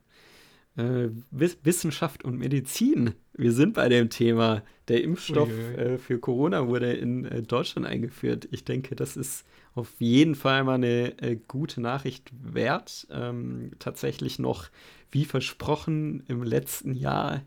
Äh, 0.77 1.09
Wissenschaft 1.31 2.23
und 2.23 2.38
Medizin. 2.38 3.13
Wir 3.33 3.51
sind 3.51 3.73
bei 3.73 3.89
dem 3.89 4.09
Thema. 4.09 4.63
Der 4.88 5.03
Impfstoff 5.03 5.49
äh, 5.49 5.97
für 5.97 6.19
Corona 6.19 6.67
wurde 6.67 6.93
in 6.93 7.45
Deutschland 7.47 7.88
eingeführt. 7.88 8.47
Ich 8.51 8.65
denke, 8.65 8.95
das 8.95 9.17
ist 9.17 9.45
auf 9.73 9.89
jeden 9.99 10.35
Fall 10.35 10.63
mal 10.63 10.75
eine 10.75 11.38
gute 11.47 11.81
Nachricht 11.81 12.31
wert. 12.41 13.07
Ähm, 13.11 13.71
tatsächlich 13.79 14.39
noch, 14.39 14.69
wie 15.11 15.25
versprochen, 15.25 16.23
im 16.27 16.43
letzten 16.43 16.93
Jahr 16.93 17.41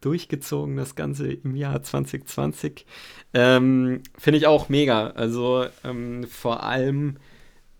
durchgezogen, 0.00 0.76
das 0.76 0.94
Ganze 0.94 1.32
im 1.32 1.56
Jahr 1.56 1.82
2020. 1.82 2.86
Ähm, 3.34 4.02
Finde 4.16 4.38
ich 4.38 4.46
auch 4.46 4.68
mega. 4.68 5.08
Also 5.10 5.66
ähm, 5.84 6.24
vor 6.24 6.62
allem, 6.62 7.16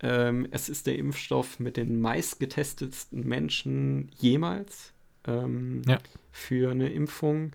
ähm, 0.03 0.49
es 0.51 0.69
ist 0.69 0.87
der 0.87 0.99
Impfstoff 0.99 1.61
mit 1.61 1.77
den 1.77 2.01
meistgetestetsten 2.01 3.27
Menschen 3.27 4.11
jemals 4.19 4.93
ähm, 5.27 5.83
ja. 5.87 5.99
für 6.33 6.71
eine 6.71 6.91
Impfung. 6.91 7.53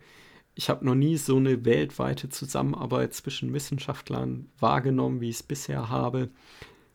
Ich 0.54 0.70
habe 0.70 0.86
noch 0.86 0.96
nie 0.96 1.18
so 1.18 1.38
eine 1.38 1.66
weltweite 1.66 2.30
Zusammenarbeit 2.30 3.14
zwischen 3.14 3.54
Wissenschaftlern 3.54 4.48
wahrgenommen, 4.60 5.22
wie 5.22 5.30
ich 5.30 5.38
es 5.38 5.44
bisher 5.44 5.90
habe. 5.90 6.30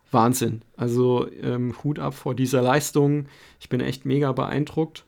Wahnsinn. 0.09 0.61
Also 0.75 1.29
ähm, 1.41 1.75
Hut 1.83 1.99
ab 1.99 2.13
vor 2.13 2.35
dieser 2.35 2.61
Leistung. 2.61 3.27
Ich 3.59 3.69
bin 3.69 3.81
echt 3.81 4.05
mega 4.05 4.31
beeindruckt. 4.31 5.05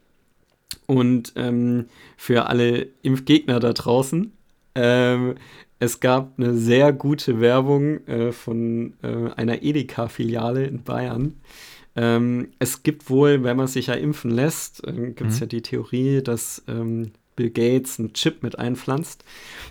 Und 0.85 1.33
ähm, 1.35 1.87
für 2.17 2.47
alle 2.47 2.87
Impfgegner 3.01 3.59
da 3.59 3.73
draußen, 3.73 4.33
ähm, 4.75 5.35
es 5.83 5.99
gab 5.99 6.33
eine 6.37 6.53
sehr 6.53 6.93
gute 6.93 7.41
Werbung 7.41 8.07
äh, 8.07 8.31
von 8.31 8.93
äh, 9.03 9.31
einer 9.35 9.63
Edeka-Filiale 9.63 10.65
in 10.65 10.83
Bayern. 10.83 11.35
Ähm, 11.95 12.49
es 12.57 12.83
gibt 12.83 13.09
wohl, 13.09 13.43
wenn 13.43 13.57
man 13.57 13.67
sich 13.67 13.87
ja 13.87 13.95
impfen 13.95 14.31
lässt, 14.31 14.87
äh, 14.87 15.11
gibt 15.11 15.31
es 15.31 15.35
mhm. 15.35 15.41
ja 15.41 15.45
die 15.47 15.61
Theorie, 15.61 16.21
dass 16.23 16.63
ähm, 16.69 17.11
Bill 17.35 17.49
Gates 17.49 17.99
einen 17.99 18.13
Chip 18.13 18.43
mit 18.43 18.57
einpflanzt. 18.57 19.25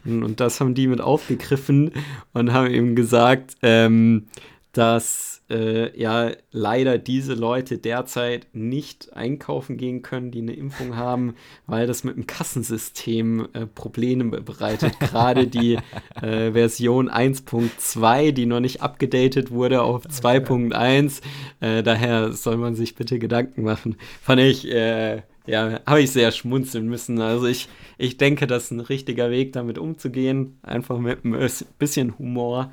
Und, 0.05 0.22
und, 0.22 0.40
das 0.40 0.61
haben 0.61 0.75
die 0.75 0.87
mit 0.87 1.01
aufgegriffen 1.01 1.92
und 2.35 2.53
haben 2.53 2.70
eben 2.70 2.94
gesagt, 2.94 3.57
ähm, 3.62 4.27
dass 4.72 5.41
äh, 5.50 5.98
ja 6.00 6.31
leider 6.50 6.98
diese 6.98 7.35
Leute 7.35 7.78
derzeit 7.78 8.46
nicht 8.52 9.12
einkaufen 9.14 9.76
gehen 9.76 10.02
können, 10.02 10.31
die 10.31 10.40
eine 10.40 10.55
Impfung 10.55 10.96
haben, 10.96 11.35
weil 11.66 11.87
das 11.87 12.05
mit 12.05 12.16
dem 12.16 12.26
Kassensystem 12.26 13.48
äh, 13.52 13.66
Probleme 13.66 14.24
bereitet. 14.40 14.98
Gerade 15.00 15.46
die 15.46 15.78
äh, 16.22 16.52
Version 16.52 17.11
1.2, 17.11 18.33
die 18.33 18.46
noch 18.46 18.61
nicht 18.61 18.83
abgedatet 18.83 19.50
wurde 19.50 19.83
auf 19.83 20.07
2.1. 20.07 21.20
Äh, 21.61 21.83
daher 21.83 22.33
soll 22.33 22.57
man 22.57 22.74
sich 22.74 22.94
bitte 22.94 23.18
Gedanken 23.18 23.62
machen. 23.62 23.96
Fand 24.22 24.40
ich 24.40 24.70
äh, 24.70 25.22
ja, 25.46 25.81
habe 25.87 26.02
ich 26.02 26.11
sehr 26.11 26.31
schmunzeln 26.31 26.88
müssen. 26.88 27.20
Also 27.20 27.46
ich, 27.46 27.68
ich 27.98 28.16
denke, 28.16 28.46
das 28.46 28.64
ist 28.64 28.70
ein 28.70 28.81
richtiger 28.81 29.31
Weg, 29.31 29.52
damit 29.52 29.78
umzugehen. 29.78 30.59
Einfach 30.62 30.98
mit 30.98 31.24
ein 31.24 31.37
bisschen 31.78 32.18
Humor. 32.18 32.72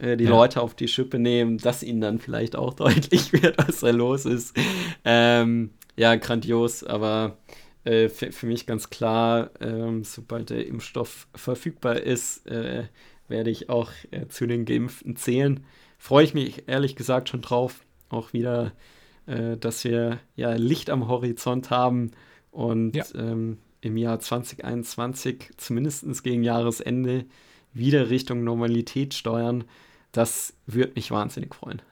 Äh, 0.00 0.16
die 0.16 0.24
ja. 0.24 0.30
Leute 0.30 0.60
auf 0.60 0.74
die 0.74 0.88
Schippe 0.88 1.18
nehmen, 1.18 1.58
dass 1.58 1.82
ihnen 1.82 2.00
dann 2.00 2.18
vielleicht 2.18 2.56
auch 2.56 2.74
deutlich 2.74 3.32
wird, 3.32 3.58
was 3.58 3.80
da 3.80 3.90
los 3.90 4.24
ist. 4.24 4.56
Ähm, 5.04 5.70
ja, 5.96 6.14
grandios, 6.14 6.84
aber 6.84 7.38
äh, 7.84 8.08
für, 8.08 8.46
mich 8.46 8.66
ganz 8.66 8.90
klar, 8.90 9.50
ähm, 9.60 10.04
sobald 10.04 10.50
der 10.50 10.66
Impfstoff 10.66 11.26
verfügbar 11.34 11.96
ist, 11.96 12.46
äh, 12.46 12.84
werde 13.28 13.50
ich 13.50 13.68
auch 13.68 13.90
äh, 14.10 14.28
zu 14.28 14.46
den 14.46 14.64
Geimpften 14.64 15.16
zählen. 15.16 15.64
Freue 15.98 16.24
ich 16.24 16.34
mich 16.34 16.68
ehrlich 16.68 16.96
gesagt 16.96 17.28
schon 17.28 17.42
drauf, 17.42 17.84
auch 18.08 18.32
wieder, 18.32 18.72
äh, 19.26 19.56
dass 19.56 19.84
wir 19.84 20.20
ja 20.36 20.52
Licht 20.54 20.90
am 20.90 21.08
Horizont 21.08 21.70
haben 21.70 22.12
und 22.50 22.94
ja. 22.94 23.04
ähm, 23.14 23.58
im 23.80 23.96
Jahr 23.96 24.20
2021, 24.20 25.50
zumindest 25.56 26.24
gegen 26.24 26.42
Jahresende, 26.42 27.24
wieder 27.72 28.10
Richtung 28.10 28.44
Normalität 28.44 29.14
steuern. 29.14 29.64
Das 30.12 30.54
würde 30.66 30.92
mich 30.94 31.10
wahnsinnig 31.10 31.54
freuen. 31.54 31.82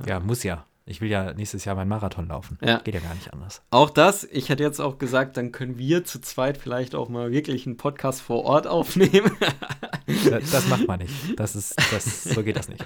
Ja. 0.00 0.06
ja, 0.06 0.20
muss 0.20 0.42
ja. 0.42 0.64
Ich 0.90 1.00
will 1.00 1.08
ja 1.08 1.32
nächstes 1.34 1.64
Jahr 1.64 1.76
meinen 1.76 1.88
Marathon 1.88 2.26
laufen. 2.26 2.58
Ja. 2.60 2.78
Geht 2.78 2.94
ja 2.94 3.00
gar 3.00 3.14
nicht 3.14 3.32
anders. 3.32 3.62
Auch 3.70 3.90
das, 3.90 4.24
ich 4.24 4.48
hätte 4.48 4.64
jetzt 4.64 4.80
auch 4.80 4.98
gesagt, 4.98 5.36
dann 5.36 5.52
können 5.52 5.78
wir 5.78 6.04
zu 6.04 6.20
zweit 6.20 6.58
vielleicht 6.58 6.96
auch 6.96 7.08
mal 7.08 7.30
wirklich 7.30 7.64
einen 7.64 7.76
Podcast 7.76 8.20
vor 8.20 8.44
Ort 8.44 8.66
aufnehmen. 8.66 9.30
das, 10.28 10.50
das 10.50 10.68
macht 10.68 10.88
man 10.88 10.98
nicht. 10.98 11.12
Das 11.38 11.54
ist, 11.54 11.76
das, 11.92 12.24
so 12.24 12.42
geht 12.42 12.56
das 12.56 12.68
nicht. 12.68 12.84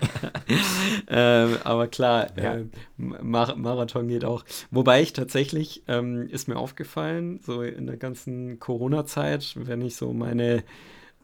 ähm, 1.09 1.57
aber 1.65 1.87
klar, 1.87 2.27
ja. 2.37 2.57
äh, 2.57 2.67
Mar 2.99 3.57
Marathon 3.57 4.09
geht 4.09 4.27
auch. 4.27 4.45
Wobei 4.71 5.01
ich 5.01 5.15
tatsächlich, 5.15 5.83
ähm, 5.89 6.29
ist 6.29 6.47
mir 6.47 6.57
aufgefallen, 6.57 7.41
so 7.43 7.63
in 7.63 7.87
der 7.87 7.97
ganzen 7.97 8.59
Corona-Zeit, 8.59 9.55
wenn 9.57 9.81
ich 9.81 9.97
so 9.97 10.13
meine 10.13 10.63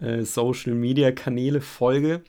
äh, 0.01 0.23
Social-Media-Kanäle 0.23 1.61
folge, 1.61 2.23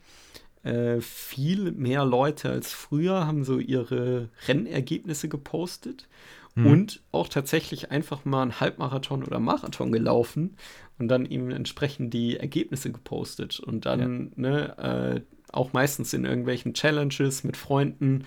äh, 0.62 1.00
viel 1.00 1.72
mehr 1.72 2.04
Leute 2.04 2.50
als 2.50 2.72
früher 2.72 3.26
haben 3.26 3.44
so 3.44 3.58
ihre 3.58 4.28
Rennergebnisse 4.46 5.28
gepostet 5.28 6.08
mhm. 6.54 6.66
und 6.66 7.02
auch 7.10 7.28
tatsächlich 7.28 7.90
einfach 7.90 8.24
mal 8.24 8.42
einen 8.42 8.60
Halbmarathon 8.60 9.24
oder 9.24 9.40
Marathon 9.40 9.92
gelaufen 9.92 10.56
und 10.98 11.08
dann 11.08 11.26
eben 11.26 11.50
entsprechend 11.50 12.14
die 12.14 12.36
Ergebnisse 12.36 12.92
gepostet 12.92 13.60
und 13.60 13.86
dann 13.86 14.32
ja. 14.36 14.50
ne, 14.50 14.78
äh, 14.78 15.20
auch 15.52 15.72
meistens 15.72 16.14
in 16.14 16.24
irgendwelchen 16.24 16.74
Challenges 16.74 17.44
mit 17.44 17.56
Freunden, 17.56 18.24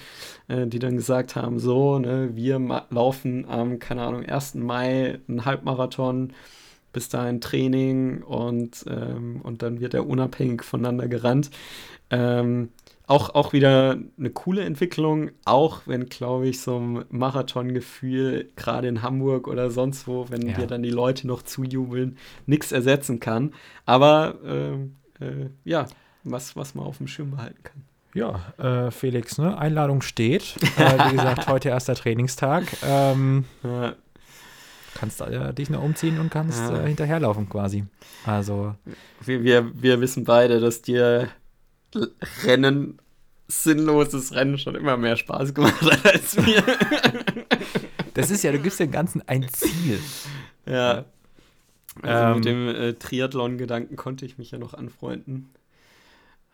äh, 0.47 0.67
die 0.67 0.79
dann 0.79 0.95
gesagt 0.95 1.35
haben, 1.35 1.59
so, 1.59 1.99
ne, 1.99 2.35
wir 2.35 2.59
laufen 2.89 3.45
am, 3.45 3.79
keine 3.79 4.03
Ahnung, 4.03 4.25
1. 4.25 4.55
Mai 4.55 5.19
einen 5.27 5.45
Halbmarathon, 5.45 6.33
bis 6.95 7.09
dahin 7.09 7.41
Training 7.41 8.23
und, 8.23 8.85
ähm, 8.87 9.41
und 9.43 9.61
dann 9.61 9.81
wird 9.81 9.93
er 9.93 10.07
unabhängig 10.07 10.63
voneinander 10.63 11.09
gerannt. 11.09 11.51
Ähm, 12.09 12.69
auch, 13.05 13.35
auch 13.35 13.51
wieder 13.51 13.97
eine 14.17 14.29
coole 14.29 14.63
Entwicklung, 14.63 15.31
auch 15.43 15.81
wenn, 15.87 16.05
glaube 16.05 16.47
ich, 16.47 16.61
so 16.61 16.79
ein 16.79 17.03
Marathongefühl, 17.09 18.49
gerade 18.55 18.87
in 18.87 19.01
Hamburg 19.01 19.49
oder 19.49 19.69
sonst 19.69 20.07
wo, 20.07 20.29
wenn 20.29 20.47
ja. 20.47 20.53
dir 20.53 20.67
dann 20.67 20.83
die 20.83 20.89
Leute 20.89 21.27
noch 21.27 21.41
zujubeln, 21.41 22.17
nichts 22.45 22.71
ersetzen 22.71 23.19
kann. 23.19 23.53
Aber 23.85 24.35
ähm, 24.45 24.95
äh, 25.19 25.49
ja, 25.65 25.87
was, 26.23 26.55
was 26.55 26.75
man 26.75 26.85
auf 26.85 26.99
dem 26.99 27.07
Schirm 27.07 27.31
behalten 27.31 27.61
kann. 27.61 27.83
Ja, 28.13 28.85
äh, 28.87 28.91
Felix, 28.91 29.37
ne? 29.37 29.57
Einladung 29.57 30.01
steht. 30.01 30.55
äh, 30.77 31.09
wie 31.09 31.17
gesagt, 31.17 31.47
heute 31.47 31.67
erster 31.67 31.95
Trainingstag. 31.95 32.63
Ähm, 32.83 33.43
ja. 33.63 33.95
Kannst 34.95 35.21
äh, 35.21 35.53
dich 35.53 35.69
noch 35.69 35.83
umziehen 35.83 36.19
und 36.19 36.31
kannst 36.31 36.59
ja. 36.59 36.83
Äh, 36.83 36.87
hinterherlaufen 36.87 37.47
quasi. 37.49 37.83
Also. 38.25 38.75
Wir, 39.21 39.43
wir, 39.43 39.71
wir 39.81 40.01
wissen 40.01 40.23
beide, 40.23 40.59
dass 40.59 40.81
dir 40.81 41.29
Rennen, 42.43 42.97
sinnloses 43.47 44.33
Rennen 44.33 44.57
schon 44.57 44.75
immer 44.75 44.97
mehr 44.97 45.17
Spaß 45.17 45.53
gemacht 45.53 45.81
hat 45.81 46.05
als 46.05 46.37
mir. 46.37 46.63
das 48.13 48.31
ist 48.31 48.43
ja, 48.43 48.51
du 48.51 48.59
gibst 48.59 48.79
dem 48.79 48.91
Ganzen 48.91 49.21
ein 49.27 49.47
Ziel. 49.49 49.99
Ja. 50.65 51.05
Also 52.01 52.25
ähm, 52.25 52.35
mit 52.35 52.45
dem 52.45 52.67
äh, 52.67 52.93
Triathlon-Gedanken 52.93 53.97
konnte 53.97 54.25
ich 54.25 54.37
mich 54.37 54.51
ja 54.51 54.57
noch 54.57 54.73
anfreunden. 54.73 55.49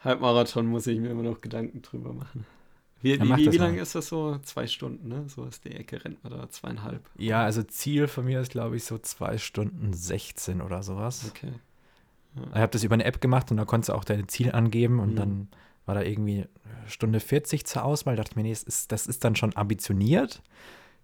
Halbmarathon 0.03 0.65
muss 0.65 0.87
ich 0.87 0.99
mir 0.99 1.11
immer 1.11 1.23
noch 1.23 1.41
Gedanken 1.41 1.81
drüber 1.81 2.13
machen. 2.13 2.45
Wie, 3.01 3.19
wie, 3.19 3.37
wie, 3.37 3.51
wie 3.51 3.57
lange 3.57 3.79
ist 3.79 3.95
das 3.95 4.07
so? 4.07 4.37
Zwei 4.43 4.67
Stunden, 4.67 5.07
ne? 5.07 5.23
So 5.27 5.45
ist 5.45 5.65
die 5.65 5.71
Ecke, 5.71 6.03
rennt 6.03 6.23
man 6.23 6.33
da 6.33 6.49
zweieinhalb. 6.49 7.01
Ja, 7.17 7.43
also 7.43 7.63
Ziel 7.63 8.07
von 8.07 8.25
mir 8.25 8.41
ist, 8.41 8.51
glaube 8.51 8.77
ich, 8.77 8.83
so 8.83 8.97
zwei 8.99 9.37
Stunden 9.37 9.93
16 9.93 10.61
oder 10.61 10.83
sowas. 10.83 11.25
Okay. 11.29 11.53
Ja. 12.35 12.41
Ich 12.53 12.59
habe 12.59 12.71
das 12.71 12.83
über 12.83 12.93
eine 12.93 13.05
App 13.05 13.19
gemacht 13.19 13.51
und 13.51 13.57
da 13.57 13.65
konntest 13.65 13.89
du 13.89 13.93
auch 13.93 14.03
deine 14.03 14.27
Ziel 14.27 14.51
angeben 14.51 14.99
und 14.99 15.11
mhm. 15.11 15.15
dann 15.15 15.47
war 15.85 15.95
da 15.95 16.01
irgendwie 16.01 16.45
Stunde 16.87 17.19
40 17.19 17.65
zur 17.65 17.83
Auswahl. 17.83 18.15
Da 18.15 18.23
dachte 18.23 18.33
ich 18.33 18.35
mir, 18.35 18.43
nee, 18.43 18.51
das 18.51 18.63
ist, 18.63 18.91
das 18.91 19.07
ist 19.07 19.23
dann 19.23 19.35
schon 19.35 19.55
ambitioniert. 19.55 20.41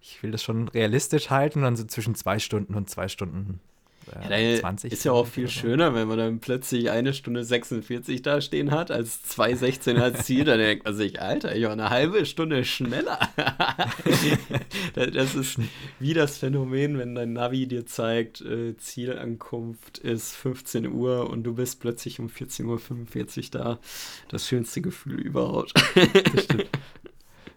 Ich 0.00 0.22
will 0.22 0.30
das 0.30 0.42
schon 0.42 0.68
realistisch 0.68 1.30
halten, 1.30 1.62
dann 1.62 1.76
so 1.76 1.84
zwischen 1.84 2.14
zwei 2.14 2.38
Stunden 2.38 2.74
und 2.74 2.88
zwei 2.88 3.08
Stunden 3.08 3.60
äh, 4.30 4.54
ja, 4.54 4.60
20. 4.60 4.92
Ist 4.92 5.04
ja 5.04 5.12
auch 5.12 5.26
viel 5.26 5.48
schöner, 5.48 5.94
wenn 5.94 6.08
man 6.08 6.18
dann 6.18 6.40
plötzlich 6.40 6.90
eine 6.90 7.14
Stunde 7.14 7.44
46 7.44 8.22
da 8.22 8.40
stehen 8.40 8.70
hat, 8.70 8.90
als 8.90 9.20
2,16 9.24 9.98
als 9.98 10.24
Ziel. 10.24 10.44
dann 10.44 10.58
denkt 10.58 10.84
man 10.84 10.94
sich, 10.94 11.20
Alter, 11.20 11.54
ich 11.54 11.64
war 11.64 11.72
eine 11.72 11.90
halbe 11.90 12.26
Stunde 12.26 12.64
schneller. 12.64 13.18
das 14.94 15.34
ist 15.34 15.58
wie 15.98 16.14
das 16.14 16.38
Phänomen, 16.38 16.98
wenn 16.98 17.14
dein 17.14 17.32
Navi 17.32 17.66
dir 17.66 17.86
zeigt, 17.86 18.40
äh, 18.40 18.76
Zielankunft 18.76 19.98
ist 19.98 20.34
15 20.34 20.86
Uhr 20.86 21.30
und 21.30 21.44
du 21.44 21.54
bist 21.54 21.80
plötzlich 21.80 22.20
um 22.20 22.28
14.45 22.28 23.38
Uhr 23.38 23.50
da. 23.50 23.78
Das 24.28 24.46
schönste 24.48 24.80
Gefühl 24.80 25.20
überhaupt. 25.20 25.74
das 26.34 26.44
stimmt. 26.44 26.68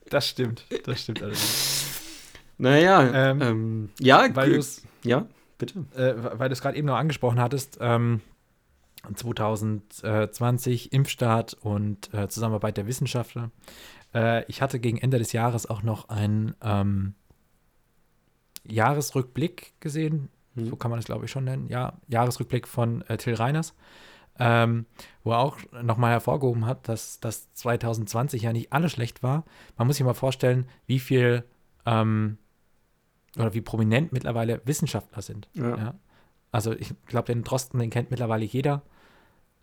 Das 0.09 0.27
stimmt. 0.27 0.65
Das 0.83 1.01
stimmt 1.01 1.21
allerdings. 1.21 2.01
Naja, 2.57 3.31
ähm, 3.31 3.41
ähm, 3.41 3.89
ja, 3.99 4.27
weil 4.35 4.61
ja. 5.03 5.25
Bitte. 5.61 5.85
Äh, 5.95 6.39
weil 6.39 6.49
du 6.49 6.53
es 6.53 6.61
gerade 6.61 6.75
eben 6.75 6.87
noch 6.87 6.95
angesprochen 6.95 7.39
hattest, 7.39 7.77
ähm, 7.81 8.21
2020 9.13 10.91
Impfstart 10.91 11.53
und 11.53 12.11
äh, 12.15 12.27
Zusammenarbeit 12.29 12.77
der 12.77 12.87
Wissenschaftler. 12.87 13.51
Äh, 14.15 14.43
ich 14.45 14.63
hatte 14.63 14.79
gegen 14.79 14.97
Ende 14.97 15.19
des 15.19 15.33
Jahres 15.33 15.69
auch 15.69 15.83
noch 15.83 16.09
einen 16.09 16.55
ähm, 16.63 17.13
Jahresrückblick 18.63 19.79
gesehen, 19.79 20.29
hm. 20.55 20.65
so 20.65 20.75
kann 20.77 20.89
man 20.89 20.99
es 20.99 21.05
glaube 21.05 21.25
ich 21.25 21.31
schon 21.31 21.43
nennen, 21.43 21.67
ja, 21.69 21.93
Jahresrückblick 22.07 22.67
von 22.67 23.03
äh, 23.03 23.17
Till 23.17 23.35
Reiners, 23.35 23.75
ähm, 24.39 24.87
wo 25.23 25.33
er 25.33 25.39
auch 25.41 25.59
nochmal 25.83 26.09
hervorgehoben 26.13 26.65
hat, 26.65 26.89
dass, 26.89 27.19
dass 27.19 27.53
2020 27.53 28.41
ja 28.41 28.51
nicht 28.51 28.73
alles 28.73 28.93
schlecht 28.93 29.21
war. 29.21 29.45
Man 29.77 29.85
muss 29.85 29.97
sich 29.97 30.05
mal 30.07 30.15
vorstellen, 30.15 30.67
wie 30.87 30.99
viel 30.99 31.43
ähm, 31.85 32.39
oder 33.37 33.53
wie 33.53 33.61
prominent 33.61 34.11
mittlerweile 34.11 34.61
Wissenschaftler 34.65 35.21
sind. 35.21 35.47
Ja. 35.53 35.77
ja? 35.77 35.93
Also 36.51 36.73
ich 36.73 36.93
glaube, 37.07 37.27
den 37.27 37.43
Drosten, 37.43 37.79
den 37.79 37.89
kennt 37.89 38.11
mittlerweile 38.11 38.45
jeder. 38.45 38.81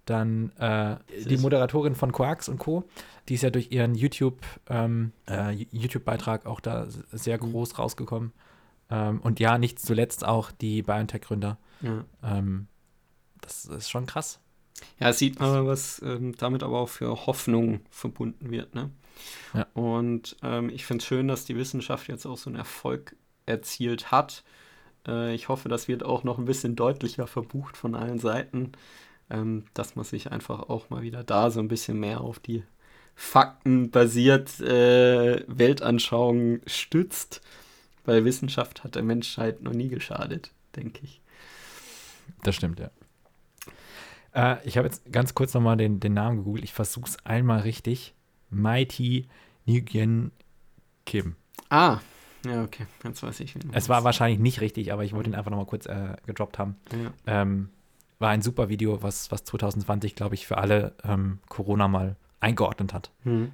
Dann 0.07 0.53
äh, 0.57 0.97
die 1.27 1.37
Moderatorin 1.37 1.95
von 1.95 2.13
Quarks 2.13 2.49
und 2.49 2.59
Co., 2.59 2.85
die 3.29 3.35
ist 3.35 3.43
ja 3.43 3.51
durch 3.51 3.71
ihren 3.73 3.95
YouTube, 3.95 4.41
ähm, 4.71 5.13
äh, 5.29 5.53
YouTube-Beitrag 5.53 6.47
auch 6.47 6.61
da 6.61 6.87
sehr 6.89 7.37
mhm. 7.37 7.51
groß 7.51 7.79
rausgekommen. 7.79 8.33
Ähm, 8.91 9.21
und 9.21 9.39
ja, 9.39 9.59
nicht 9.59 9.79
zuletzt 9.79 10.25
auch 10.25 10.51
die 10.51 10.83
BioNTech-Gründer. 10.83 11.59
Ja. 11.83 12.05
Ähm, 12.23 12.69
das 13.43 13.67
ist 13.67 13.91
schon 13.91 14.07
krass. 14.07 14.41
Ja, 14.99 15.13
sieht 15.13 15.41
man, 15.41 15.67
was 15.67 16.01
ähm, 16.03 16.35
damit 16.37 16.63
aber 16.63 16.79
auch 16.79 16.89
für 16.89 17.27
Hoffnung 17.27 17.81
verbunden 17.91 18.51
wird. 18.51 18.75
Ne? 18.75 18.91
Ja. 19.53 19.67
Und 19.75 20.37
ähm, 20.43 20.71
ich 20.71 20.87
finde 20.87 21.03
es 21.03 21.07
schön, 21.07 21.29
dass 21.29 21.45
die 21.45 21.57
Wissenschaft 21.57 22.09
jetzt 22.09 22.27
auch 22.27 22.39
so 22.39 22.49
einen 22.49 22.57
Erfolg 22.57 23.17
erzielt 23.49 24.11
hat. 24.11 24.45
Äh, 25.07 25.35
ich 25.35 25.49
hoffe, 25.49 25.69
das 25.69 25.89
wird 25.89 26.05
auch 26.05 26.25
noch 26.25 26.39
ein 26.39 26.45
bisschen 26.45 26.77
deutlicher 26.77 27.27
verbucht 27.27 27.77
von 27.77 27.95
allen 27.95 28.19
Seiten, 28.19 28.73
ähm, 29.31 29.65
dass 29.75 29.97
man 29.97 30.05
sich 30.05 30.31
einfach 30.31 30.69
auch 30.69 30.91
mal 30.91 31.03
wieder 31.03 31.25
da 31.25 31.51
so 31.51 31.61
ein 31.61 31.69
bisschen 31.69 31.99
mehr 31.99 32.21
auf 32.21 32.39
die 32.39 32.63
faktenbasiert 33.15 34.61
äh, 34.61 35.43
Weltanschauung 35.49 36.61
stützt, 36.67 37.41
weil 38.05 38.25
Wissenschaft 38.25 38.85
hat 38.85 38.95
der 38.95 39.03
Menschheit 39.03 39.61
noch 39.61 39.73
nie 39.73 39.89
geschadet, 39.89 40.53
denke 40.77 41.01
ich. 41.03 41.21
Das 42.45 42.55
stimmt, 42.55 42.79
ja. 42.79 42.91
Äh, 44.35 44.67
ich 44.67 44.77
habe 44.77 44.87
jetzt 44.87 45.11
ganz 45.11 45.35
kurz 45.35 45.53
nochmal 45.55 45.77
den, 45.77 45.99
den 45.99 46.15
Namen 46.15 46.39
gegoogelt. 46.39 46.65
Ich 46.65 46.73
versuche 46.73 47.09
es 47.09 47.27
einmal 47.27 47.61
richtig. 47.61 48.15
Mighty 48.51 49.27
Nguyen 49.67 50.31
Kim. 51.05 51.35
Ah, 51.71 51.99
ja, 52.47 52.63
okay, 52.63 52.87
jetzt 53.05 53.23
weiß 53.23 53.41
ich. 53.41 53.55
Es 53.73 53.89
war 53.89 54.05
wahrscheinlich 54.05 54.39
nicht 54.39 54.61
richtig, 54.61 54.93
aber 54.93 55.05
ich 55.05 55.13
wollte 55.13 55.31
ihn 55.31 55.35
einfach 55.35 55.51
nochmal 55.51 55.67
kurz 55.67 55.87
äh, 55.87 56.17
gedroppt 56.27 56.59
haben. 56.59 56.77
Ja. 56.93 57.43
Ähm, 57.43 57.71
war 58.19 58.31
ein 58.31 58.43
super 58.43 58.69
Video, 58.69 59.03
was, 59.03 59.31
was 59.31 59.45
2020, 59.45 60.15
glaube 60.15 60.35
ich, 60.35 60.47
für 60.47 60.59
alle 60.59 60.95
ähm, 61.05 61.39
Corona 61.49 61.89
mal 61.89 62.17
eingeordnet 62.41 62.93
hat. 62.93 63.11
Hm. 63.25 63.53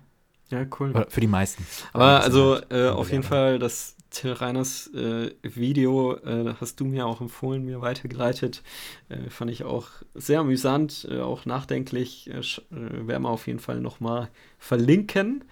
Ja, 0.50 0.64
cool. 0.78 0.90
Oder 0.90 1.06
für 1.08 1.20
die 1.20 1.26
meisten. 1.26 1.66
Aber 1.92 2.22
also 2.22 2.54
halt 2.54 2.72
äh, 2.72 2.88
auf 2.88 3.10
jeden 3.10 3.22
Fall 3.22 3.58
das 3.58 3.96
Till 4.10 4.32
Reiners 4.32 4.88
äh, 4.94 5.32
Video 5.42 6.16
äh, 6.18 6.54
hast 6.60 6.78
du 6.78 6.84
mir 6.84 7.06
auch 7.06 7.20
empfohlen, 7.20 7.64
mir 7.64 7.80
weitergeleitet. 7.80 8.62
Äh, 9.08 9.30
fand 9.30 9.50
ich 9.50 9.64
auch 9.64 9.88
sehr 10.14 10.40
amüsant, 10.40 11.08
äh, 11.10 11.20
auch 11.20 11.46
nachdenklich. 11.46 12.30
Werden 12.70 13.22
wir 13.22 13.28
auf 13.28 13.46
jeden 13.46 13.58
Fall 13.58 13.80
nochmal 13.80 14.28
verlinken 14.58 15.44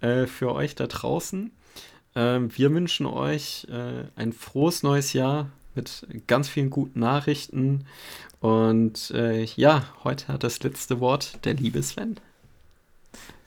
für 0.00 0.54
euch 0.54 0.74
da 0.74 0.86
draußen. 0.86 1.52
Ähm, 2.14 2.56
wir 2.56 2.72
wünschen 2.72 3.06
euch 3.06 3.66
äh, 3.70 4.04
ein 4.16 4.32
frohes 4.32 4.82
neues 4.82 5.12
Jahr 5.12 5.50
mit 5.74 6.06
ganz 6.26 6.48
vielen 6.48 6.70
guten 6.70 7.00
Nachrichten. 7.00 7.86
Und 8.40 9.10
äh, 9.12 9.44
ja, 9.44 9.84
heute 10.04 10.28
hat 10.28 10.42
das 10.42 10.62
letzte 10.62 11.00
Wort 11.00 11.44
der 11.44 11.54
liebe 11.54 11.82
Sven. 11.82 12.16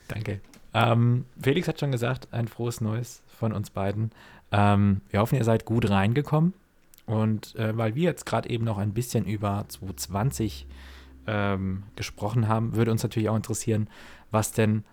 Danke. 0.08 0.40
Ähm, 0.72 1.24
Felix 1.40 1.68
hat 1.68 1.80
schon 1.80 1.92
gesagt, 1.92 2.28
ein 2.32 2.48
frohes 2.48 2.80
Neues 2.80 3.22
von 3.28 3.52
uns 3.52 3.70
beiden. 3.70 4.10
Ähm, 4.52 5.00
wir 5.10 5.20
hoffen, 5.20 5.36
ihr 5.36 5.44
seid 5.44 5.64
gut 5.64 5.88
reingekommen. 5.88 6.54
Und 7.06 7.54
äh, 7.56 7.76
weil 7.76 7.94
wir 7.94 8.04
jetzt 8.04 8.24
gerade 8.24 8.48
eben 8.48 8.64
noch 8.64 8.78
ein 8.78 8.94
bisschen 8.94 9.26
über 9.26 9.64
2020 9.68 10.66
ähm, 11.26 11.82
gesprochen 11.96 12.48
haben, 12.48 12.74
würde 12.74 12.90
uns 12.90 13.02
natürlich 13.02 13.28
auch 13.28 13.36
interessieren, 13.36 13.88
was 14.30 14.52
denn 14.52 14.84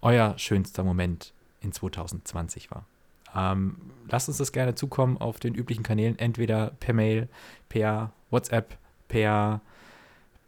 euer 0.00 0.38
schönster 0.38 0.82
Moment 0.82 1.34
in 1.60 1.72
2020 1.72 2.70
war. 2.70 2.86
Ähm, 3.34 3.76
lasst 4.08 4.28
uns 4.28 4.38
das 4.38 4.52
gerne 4.52 4.74
zukommen 4.74 5.18
auf 5.18 5.38
den 5.38 5.54
üblichen 5.54 5.82
Kanälen, 5.82 6.18
entweder 6.18 6.72
per 6.80 6.94
Mail, 6.94 7.28
per 7.68 8.12
WhatsApp, 8.30 8.76
per 9.08 9.60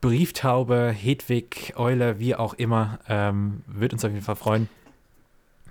Brieftaube, 0.00 0.94
Hedwig, 0.96 1.74
Eule, 1.76 2.18
wie 2.18 2.34
auch 2.34 2.54
immer. 2.54 2.98
Ähm, 3.08 3.62
wird 3.66 3.92
uns 3.92 4.04
auf 4.04 4.12
jeden 4.12 4.24
Fall 4.24 4.36
freuen. 4.36 4.68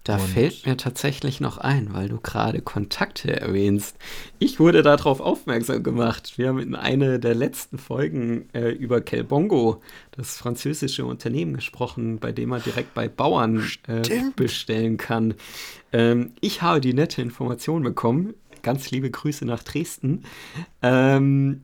Da 0.10 0.16
Und 0.16 0.22
fällt 0.22 0.66
mir 0.66 0.76
tatsächlich 0.76 1.40
noch 1.40 1.60
ein, 1.60 1.94
weil 1.94 2.10
du 2.10 2.20
gerade 2.20 2.64
Kontakte 2.64 3.40
erwähnst. 3.40 3.96
Ich 4.40 4.60
wurde 4.60 4.82
darauf 4.82 5.20
aufmerksam 5.20 5.84
gemacht. 5.84 6.40
Wir 6.40 6.48
haben 6.48 6.58
in 6.58 6.74
einer 6.74 7.20
der 7.20 7.36
letzten 7.36 7.78
Folgen 7.78 8.50
äh, 8.54 8.72
über 8.72 9.02
Kelbongo, 9.02 9.84
das 10.10 10.36
französische 10.38 11.06
Unternehmen, 11.06 11.54
gesprochen, 11.54 12.18
bei 12.18 12.32
dem 12.32 12.50
man 12.50 12.64
direkt 12.64 12.96
bei 12.96 13.08
Bauern 13.08 13.64
äh, 13.86 14.02
bestellen 14.36 14.98
kann. 14.98 15.36
Ähm, 15.94 16.32
ich 16.42 16.64
habe 16.64 16.82
die 16.82 16.96
nette 16.96 17.22
Information 17.22 17.84
bekommen. 17.84 18.34
Ganz 18.64 18.90
liebe 18.90 19.12
Grüße 19.12 19.46
nach 19.46 19.62
Dresden. 19.62 20.24
Ähm, 20.82 21.62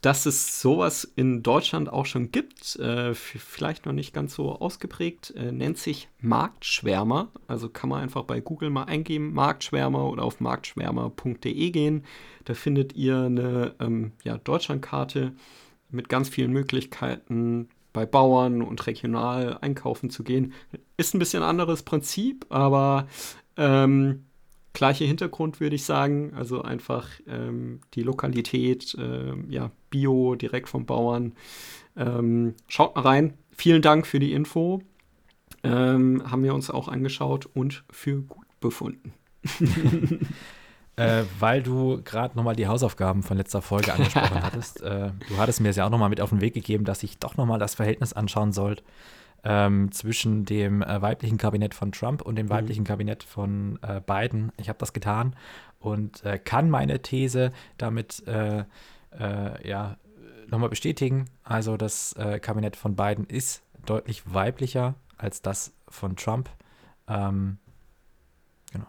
dass 0.00 0.26
es 0.26 0.60
sowas 0.60 1.10
in 1.16 1.42
Deutschland 1.42 1.92
auch 1.92 2.06
schon 2.06 2.30
gibt, 2.30 2.76
äh, 2.76 3.14
vielleicht 3.14 3.84
noch 3.84 3.92
nicht 3.92 4.14
ganz 4.14 4.34
so 4.34 4.52
ausgeprägt, 4.52 5.34
äh, 5.36 5.50
nennt 5.50 5.78
sich 5.78 6.08
Marktschwärmer. 6.20 7.32
Also 7.48 7.68
kann 7.68 7.90
man 7.90 8.02
einfach 8.02 8.22
bei 8.22 8.40
Google 8.40 8.70
mal 8.70 8.84
eingeben, 8.84 9.32
Marktschwärmer 9.34 10.08
oder 10.08 10.22
auf 10.22 10.40
marktschwärmer.de 10.40 11.70
gehen. 11.70 12.04
Da 12.44 12.54
findet 12.54 12.94
ihr 12.94 13.18
eine 13.22 13.74
ähm, 13.80 14.12
ja, 14.22 14.38
Deutschlandkarte 14.38 15.32
mit 15.90 16.08
ganz 16.08 16.28
vielen 16.28 16.52
Möglichkeiten, 16.52 17.68
bei 17.92 18.06
Bauern 18.06 18.62
und 18.62 18.86
regional 18.86 19.58
einkaufen 19.60 20.10
zu 20.10 20.22
gehen. 20.22 20.52
Ist 20.96 21.14
ein 21.14 21.18
bisschen 21.18 21.42
anderes 21.42 21.82
Prinzip, 21.82 22.46
aber 22.50 23.08
ähm, 23.56 24.27
gleiche 24.78 25.04
Hintergrund, 25.04 25.60
würde 25.60 25.74
ich 25.74 25.84
sagen. 25.84 26.32
Also 26.34 26.62
einfach 26.62 27.08
ähm, 27.26 27.80
die 27.94 28.02
Lokalität, 28.02 28.94
äh, 28.94 29.34
ja, 29.48 29.70
Bio, 29.90 30.36
direkt 30.36 30.68
vom 30.68 30.86
Bauern. 30.86 31.34
Ähm, 31.96 32.54
schaut 32.68 32.94
mal 32.94 33.02
rein. 33.02 33.34
Vielen 33.50 33.82
Dank 33.82 34.06
für 34.06 34.20
die 34.20 34.32
Info. 34.32 34.80
Ähm, 35.64 36.22
haben 36.30 36.44
wir 36.44 36.54
uns 36.54 36.70
auch 36.70 36.86
angeschaut 36.86 37.46
und 37.46 37.84
für 37.90 38.22
gut 38.22 38.46
befunden. 38.60 39.12
äh, 40.96 41.24
weil 41.40 41.62
du 41.62 42.00
gerade 42.04 42.36
nochmal 42.36 42.54
die 42.54 42.68
Hausaufgaben 42.68 43.24
von 43.24 43.36
letzter 43.36 43.62
Folge 43.62 43.92
angesprochen 43.92 44.40
hattest. 44.42 44.80
Äh, 44.82 45.10
du 45.28 45.38
hattest 45.38 45.60
mir 45.60 45.70
es 45.70 45.76
ja 45.76 45.86
auch 45.86 45.90
nochmal 45.90 46.08
mit 46.08 46.20
auf 46.20 46.30
den 46.30 46.40
Weg 46.40 46.54
gegeben, 46.54 46.84
dass 46.84 47.02
ich 47.02 47.18
doch 47.18 47.36
nochmal 47.36 47.58
das 47.58 47.74
Verhältnis 47.74 48.12
anschauen 48.12 48.52
sollte 48.52 48.84
ähm, 49.44 49.92
zwischen 49.92 50.44
dem 50.44 50.82
äh, 50.82 51.00
weiblichen 51.00 51.38
Kabinett 51.38 51.74
von 51.74 51.92
Trump 51.92 52.22
und 52.22 52.36
dem 52.36 52.46
mhm. 52.46 52.50
weiblichen 52.50 52.84
Kabinett 52.84 53.22
von 53.22 53.78
äh, 53.82 54.00
Biden. 54.00 54.52
Ich 54.56 54.68
habe 54.68 54.78
das 54.78 54.92
getan 54.92 55.36
und 55.78 56.24
äh, 56.24 56.38
kann 56.38 56.70
meine 56.70 57.00
These 57.02 57.52
damit 57.76 58.26
äh, 58.26 58.64
äh, 59.18 59.68
ja, 59.68 59.96
nochmal 60.48 60.68
bestätigen. 60.68 61.26
Also 61.44 61.76
das 61.76 62.12
äh, 62.14 62.40
Kabinett 62.40 62.76
von 62.76 62.96
Biden 62.96 63.26
ist 63.26 63.62
deutlich 63.86 64.22
weiblicher 64.32 64.94
als 65.16 65.42
das 65.42 65.72
von 65.88 66.16
Trump. 66.16 66.50
Ähm, 67.06 67.58
genau. 68.72 68.86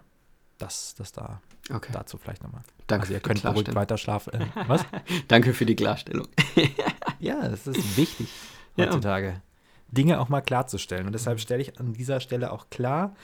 Das, 0.57 0.95
das 0.95 1.11
da. 1.11 1.41
Okay. 1.71 1.91
Dazu 1.93 2.17
vielleicht 2.17 2.43
nochmal. 2.43 2.61
Danke 2.87 3.03
also 3.03 3.13
ihr 3.13 3.19
könnt 3.19 3.43
beruhigt 3.43 3.75
weiter 3.75 3.97
schlafen. 3.97 4.51
was? 4.67 4.83
Danke 5.27 5.53
für 5.53 5.65
die 5.65 5.75
Klarstellung. 5.75 6.27
ja, 7.19 7.47
das 7.47 7.67
ist 7.67 7.97
wichtig 7.97 8.29
heutzutage. 8.77 9.27
Ja. 9.27 9.41
Dinge 9.91 10.19
auch 10.19 10.29
mal 10.29 10.41
klarzustellen. 10.41 11.05
Und 11.05 11.13
deshalb 11.13 11.39
stelle 11.39 11.61
ich 11.61 11.79
an 11.79 11.93
dieser 11.93 12.19
Stelle 12.19 12.51
auch 12.51 12.69
klar, 12.69 13.15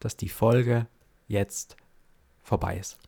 dass 0.00 0.16
die 0.16 0.28
Folge 0.28 0.86
jetzt 1.28 1.76
vorbei 2.42 2.76
ist. 2.76 2.98